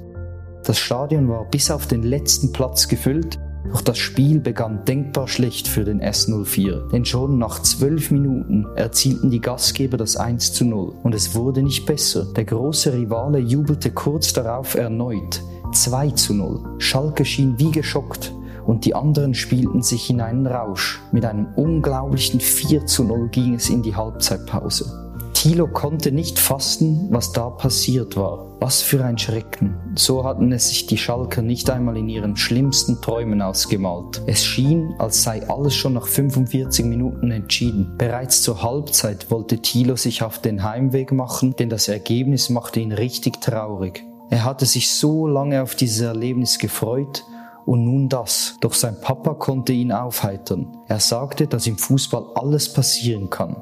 Das 0.66 0.80
Stadion 0.80 1.30
war 1.30 1.46
bis 1.46 1.72
auf 1.72 1.88
den 1.88 2.04
letzten 2.04 2.52
Platz 2.52 2.88
gefüllt 2.88 3.40
doch 3.72 3.82
das 3.82 3.98
Spiel 3.98 4.40
begann 4.40 4.86
denkbar 4.86 5.28
schlecht 5.28 5.68
für 5.68 5.84
den 5.84 6.02
S04, 6.02 6.90
denn 6.92 7.06
schon 7.06 7.38
nach 7.38 7.62
zwölf 7.62 8.12
Minuten 8.12 8.66
erzielten 8.76 9.32
die 9.32 9.40
Gastgeber 9.40 9.98
das 9.98 10.18
1 10.18 10.54
zu 10.54 10.66
0 10.66 10.94
und 11.02 11.16
es 11.16 11.34
wurde 11.34 11.64
nicht 11.64 11.86
besser. 11.86 12.26
Der 12.36 12.46
große 12.46 12.94
Rivale 12.94 13.40
jubelte 13.40 13.92
kurz 13.92 14.34
darauf 14.34 14.76
erneut 14.76 15.42
2 15.74 16.12
zu 16.12 16.34
0. 16.34 16.76
Schalke 16.80 17.26
schien 17.26 17.58
wie 17.58 17.72
geschockt 17.72 18.34
und 18.66 18.86
die 18.86 18.96
anderen 18.96 19.34
spielten 19.34 19.82
sich 19.82 20.10
in 20.10 20.22
einen 20.22 20.48
Rausch. 20.48 21.02
Mit 21.12 21.26
einem 21.26 21.48
unglaublichen 21.56 22.40
4 22.40 22.86
zu 22.86 23.04
0 23.04 23.30
ging 23.30 23.56
es 23.56 23.70
in 23.70 23.82
die 23.82 23.96
Halbzeitpause. 23.96 25.04
Thilo 25.44 25.68
konnte 25.68 26.14
nicht 26.14 26.40
fassen, 26.40 27.10
was 27.12 27.34
da 27.34 27.50
passiert 27.50 28.16
war. 28.16 28.46
Was 28.62 28.82
für 28.82 29.04
ein 29.04 29.18
Schrecken. 29.18 29.76
So 29.94 30.24
hatten 30.24 30.54
es 30.54 30.70
sich 30.70 30.86
die 30.86 30.98
Schalker 30.98 31.42
nicht 31.42 31.70
einmal 31.70 31.98
in 31.98 32.08
ihren 32.08 32.38
schlimmsten 32.38 33.02
Träumen 33.02 33.42
ausgemalt. 33.42 34.22
Es 34.26 34.46
schien, 34.46 34.94
als 35.00 35.22
sei 35.22 35.46
alles 35.50 35.76
schon 35.76 35.96
nach 35.96 36.08
45 36.08 36.86
Minuten 36.86 37.30
entschieden. 37.32 37.96
Bereits 37.98 38.42
zur 38.42 38.64
Halbzeit 38.64 39.30
wollte 39.32 39.58
Thilo 39.58 39.98
sich 39.98 40.24
auf 40.24 40.40
den 40.40 40.64
Heimweg 40.64 41.12
machen, 41.12 41.58
denn 41.58 41.68
das 41.68 41.90
Ergebnis 41.90 42.50
machte 42.50 42.80
ihn 42.80 42.94
richtig 42.94 43.42
traurig. 43.42 44.02
Er 44.30 44.46
hatte 44.46 44.66
sich 44.66 44.92
so 44.92 45.28
lange 45.28 45.62
auf 45.62 45.76
dieses 45.76 46.00
Erlebnis 46.00 46.58
gefreut 46.58 47.26
und 47.66 47.84
nun 47.84 48.10
das. 48.10 48.58
Doch 48.62 48.74
sein 48.74 49.00
Papa 49.02 49.34
konnte 49.34 49.74
ihn 49.74 49.92
aufheitern. 49.92 50.78
Er 50.88 51.00
sagte, 51.00 51.48
dass 51.48 51.68
im 51.68 51.78
Fußball 51.78 52.26
alles 52.36 52.72
passieren 52.72 53.30
kann. 53.30 53.56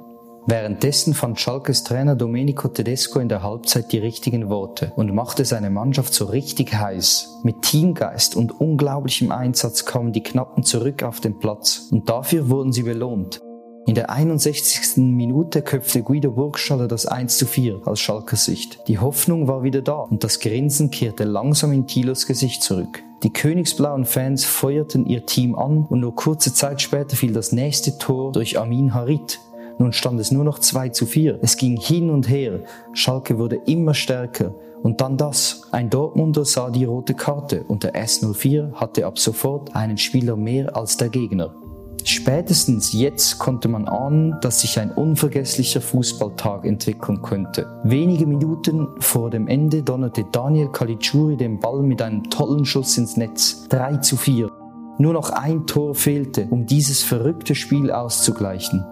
Währenddessen 0.48 1.14
fand 1.14 1.40
Schalkes 1.40 1.84
Trainer 1.84 2.16
Domenico 2.16 2.68
Tedesco 2.68 3.20
in 3.20 3.30
der 3.30 3.44
Halbzeit 3.44 3.92
die 3.92 4.00
richtigen 4.00 4.50
Worte 4.50 4.92
und 4.96 5.14
machte 5.14 5.46
seine 5.46 5.70
Mannschaft 5.70 6.14
so 6.14 6.26
richtig 6.26 6.74
heiß. 6.74 7.42
Mit 7.44 7.62
Teamgeist 7.62 8.36
und 8.36 8.60
unglaublichem 8.60 9.32
Einsatz 9.32 9.86
kamen 9.86 10.14
die 10.14 10.24
Knappen 10.24 10.64
zurück 10.64 11.04
auf 11.04 11.20
den 11.20 11.38
Platz 11.38 11.90
und 11.92 12.10
dafür 12.10 12.50
wurden 12.50 12.74
sie 12.74 12.84
belohnt. 12.84 13.40
In 13.88 13.96
der 13.96 14.10
61. 14.10 14.98
Minute 14.98 15.62
köpfte 15.62 16.02
Guido 16.02 16.32
Burgstaller 16.32 16.88
das 16.88 17.06
1 17.06 17.38
zu 17.38 17.46
4 17.46 17.82
aus 17.86 18.00
Schalkers 18.00 18.46
Sicht. 18.46 18.80
Die 18.88 19.00
Hoffnung 19.00 19.48
war 19.48 19.64
wieder 19.64 19.82
da 19.82 20.02
und 20.02 20.24
das 20.24 20.40
Grinsen 20.40 20.92
kehrte 20.92 21.24
langsam 21.24 21.72
in 21.72 21.88
Thilos 21.88 22.26
Gesicht 22.26 22.64
zurück. 22.64 23.04
Die 23.24 23.32
königsblauen 23.32 24.06
Fans 24.06 24.46
feuerten 24.46 25.06
ihr 25.06 25.26
Team 25.26 25.56
an 25.56 25.86
und 25.90 26.00
nur 26.00 26.16
kurze 26.16 26.54
Zeit 26.54 26.82
später 26.82 27.16
fiel 27.16 27.34
das 27.34 27.52
nächste 27.52 27.98
Tor 27.98 28.32
durch 28.32 28.60
Amin 28.60 28.94
Harit, 28.94 29.40
nun 29.82 29.94
stand 29.94 30.20
es 30.20 30.30
nur 30.32 30.44
noch 30.44 30.60
2 30.60 30.90
zu 30.90 31.08
4. 31.08 31.40
Es 31.42 31.58
ging 31.58 31.76
hin 31.76 32.12
und 32.12 32.30
her. 32.30 32.60
Schalke 32.94 33.40
wurde 33.40 33.56
immer 33.66 33.96
stärker. 33.96 34.54
Und 34.84 35.02
dann 35.02 35.18
das. 35.18 35.64
Ein 35.72 35.90
Dortmunder 35.90 36.46
sah 36.46 36.70
die 36.70 36.86
rote 36.86 37.16
Karte 37.16 37.64
und 37.68 37.84
der 37.84 37.96
S04 37.96 38.74
hatte 38.74 39.08
ab 39.08 39.18
sofort 39.18 39.76
einen 39.76 39.98
Spieler 39.98 40.36
mehr 40.36 40.76
als 40.76 40.98
der 40.98 41.10
Gegner. 41.10 41.56
Spätestens 42.04 42.94
jetzt 42.94 43.40
konnte 43.40 43.68
man 43.68 43.88
ahnen, 43.88 44.36
dass 44.42 44.62
sich 44.62 44.80
ein 44.80 44.92
unvergesslicher 44.92 45.82
Fußballtag 45.82 46.66
entwickeln 46.66 47.22
könnte. 47.22 47.68
Wenige 47.84 48.26
Minuten 48.26 48.88
vor 49.00 49.30
dem 49.30 49.48
Ende 49.48 49.84
donnerte 49.84 50.26
Daniel 50.32 50.70
Caligiuri 50.70 51.38
den 51.38 51.60
Ball 51.60 51.82
mit 51.84 52.02
einem 52.02 52.24
tollen 52.30 52.66
Schuss 52.66 52.98
ins 52.98 53.18
Netz. 53.18 53.68
3 53.70 53.98
zu 53.98 54.18
4. 54.18 54.50
Nur 54.98 55.14
noch 55.14 55.30
ein 55.30 55.66
Tor 55.68 55.96
fehlte, 55.96 56.48
um 56.50 56.66
dieses 56.66 57.02
verrückte 57.02 57.56
Spiel 57.56 57.92
auszugleichen. 57.92 58.86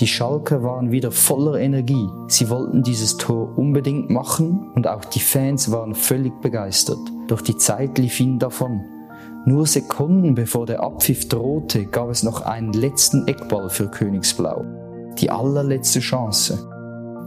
Die 0.00 0.06
Schalker 0.06 0.62
waren 0.62 0.90
wieder 0.90 1.10
voller 1.10 1.60
Energie. 1.60 2.08
Sie 2.26 2.48
wollten 2.48 2.82
dieses 2.82 3.16
Tor 3.18 3.56
unbedingt 3.56 4.10
machen 4.10 4.70
und 4.74 4.88
auch 4.88 5.04
die 5.04 5.20
Fans 5.20 5.70
waren 5.70 5.94
völlig 5.94 6.32
begeistert. 6.40 6.98
Doch 7.28 7.40
die 7.40 7.56
Zeit 7.56 7.98
lief 7.98 8.18
ihnen 8.18 8.38
davon. 8.38 8.91
Nur 9.44 9.66
Sekunden 9.66 10.34
bevor 10.34 10.66
der 10.66 10.82
Abpfiff 10.82 11.28
drohte, 11.28 11.86
gab 11.86 12.10
es 12.10 12.22
noch 12.22 12.42
einen 12.42 12.72
letzten 12.72 13.26
Eckball 13.26 13.68
für 13.68 13.88
Königsblau. 13.88 14.64
Die 15.18 15.30
allerletzte 15.30 15.98
Chance. 15.98 16.68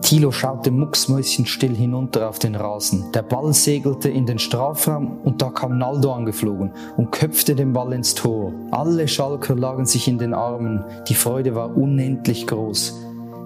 Thilo 0.01 0.31
schaute 0.31 0.71
mucksmäuschenstill 0.71 1.75
hinunter 1.75 2.29
auf 2.29 2.39
den 2.39 2.55
Rasen. 2.55 3.11
Der 3.13 3.23
Ball 3.23 3.53
segelte 3.53 4.07
in 4.07 4.25
den 4.25 4.39
Strafraum 4.39 5.19
und 5.23 5.41
da 5.41 5.49
kam 5.49 5.77
Naldo 5.77 6.13
angeflogen 6.13 6.71
und 6.95 7.11
köpfte 7.11 7.55
den 7.55 7.73
Ball 7.73 7.91
ins 7.91 8.13
Tor. 8.15 8.53
Alle 8.71 9.07
Schalker 9.07 9.55
lagen 9.55 9.85
sich 9.85 10.07
in 10.07 10.17
den 10.17 10.33
Armen. 10.33 10.85
Die 11.09 11.15
Freude 11.15 11.55
war 11.55 11.75
unendlich 11.75 12.47
groß. 12.47 12.93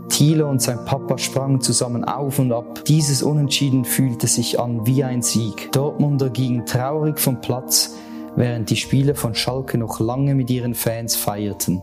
Thilo 0.09 0.49
und 0.49 0.61
sein 0.61 0.83
Papa 0.85 1.17
sprangen 1.17 1.61
zusammen 1.61 2.03
auf 2.03 2.39
und 2.39 2.51
ab. 2.51 2.83
Dieses 2.85 3.23
Unentschieden 3.23 3.85
fühlte 3.85 4.27
sich 4.27 4.59
an 4.59 4.85
wie 4.85 5.03
ein 5.03 5.21
Sieg. 5.21 5.71
Dortmunder 5.71 6.29
gingen 6.29 6.65
traurig 6.65 7.19
vom 7.19 7.39
Platz, 7.41 7.95
während 8.39 8.69
die 8.69 8.77
Spieler 8.77 9.15
von 9.15 9.35
Schalke 9.35 9.77
noch 9.77 9.99
lange 9.99 10.33
mit 10.33 10.49
ihren 10.49 10.73
Fans 10.73 11.17
feierten. 11.17 11.81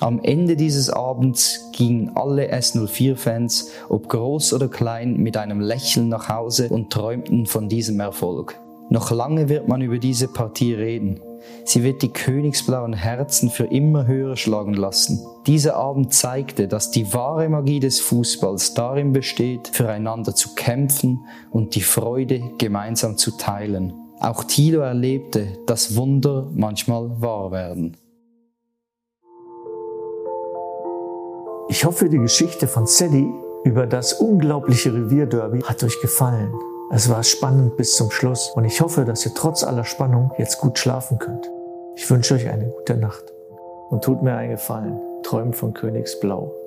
Am 0.00 0.18
Ende 0.18 0.56
dieses 0.56 0.90
Abends 0.90 1.70
gingen 1.72 2.10
alle 2.16 2.52
S04-Fans, 2.52 3.70
ob 3.88 4.08
groß 4.08 4.52
oder 4.52 4.66
klein, 4.66 5.16
mit 5.18 5.36
einem 5.36 5.60
Lächeln 5.60 6.08
nach 6.08 6.28
Hause 6.28 6.70
und 6.70 6.90
träumten 6.90 7.46
von 7.46 7.68
diesem 7.68 8.00
Erfolg. 8.00 8.58
Noch 8.90 9.12
lange 9.12 9.48
wird 9.48 9.68
man 9.68 9.80
über 9.80 9.98
diese 9.98 10.26
Partie 10.26 10.74
reden. 10.74 11.20
Sie 11.64 11.84
wird 11.84 12.02
die 12.02 12.12
königsblauen 12.12 12.94
Herzen 12.94 13.48
für 13.48 13.66
immer 13.66 14.08
höher 14.08 14.36
schlagen 14.36 14.74
lassen. 14.74 15.24
Dieser 15.46 15.76
Abend 15.76 16.12
zeigte, 16.12 16.66
dass 16.66 16.90
die 16.90 17.14
wahre 17.14 17.48
Magie 17.48 17.78
des 17.78 18.00
Fußballs 18.00 18.74
darin 18.74 19.12
besteht, 19.12 19.68
füreinander 19.68 20.34
zu 20.34 20.56
kämpfen 20.56 21.26
und 21.52 21.76
die 21.76 21.80
Freude 21.80 22.42
gemeinsam 22.58 23.16
zu 23.16 23.36
teilen. 23.36 24.01
Auch 24.22 24.44
Thilo 24.44 24.82
erlebte, 24.82 25.48
dass 25.66 25.96
Wunder 25.96 26.46
manchmal 26.54 27.20
wahr 27.20 27.50
werden. 27.50 27.96
Ich 31.68 31.84
hoffe, 31.84 32.08
die 32.08 32.20
Geschichte 32.20 32.68
von 32.68 32.86
Sally 32.86 33.26
über 33.64 33.84
das 33.84 34.12
unglaubliche 34.12 34.94
Revierderby 34.94 35.62
hat 35.62 35.82
euch 35.82 36.00
gefallen. 36.00 36.54
Es 36.92 37.10
war 37.10 37.24
spannend 37.24 37.76
bis 37.76 37.96
zum 37.96 38.12
Schluss 38.12 38.52
und 38.54 38.64
ich 38.64 38.80
hoffe, 38.80 39.04
dass 39.04 39.26
ihr 39.26 39.34
trotz 39.34 39.64
aller 39.64 39.84
Spannung 39.84 40.30
jetzt 40.38 40.60
gut 40.60 40.78
schlafen 40.78 41.18
könnt. 41.18 41.50
Ich 41.96 42.08
wünsche 42.08 42.34
euch 42.34 42.48
eine 42.48 42.68
gute 42.68 42.96
Nacht 42.96 43.24
und 43.90 44.04
tut 44.04 44.22
mir 44.22 44.36
einen 44.36 44.52
Gefallen. 44.52 45.00
Träumt 45.24 45.56
von 45.56 45.74
Königsblau. 45.74 46.61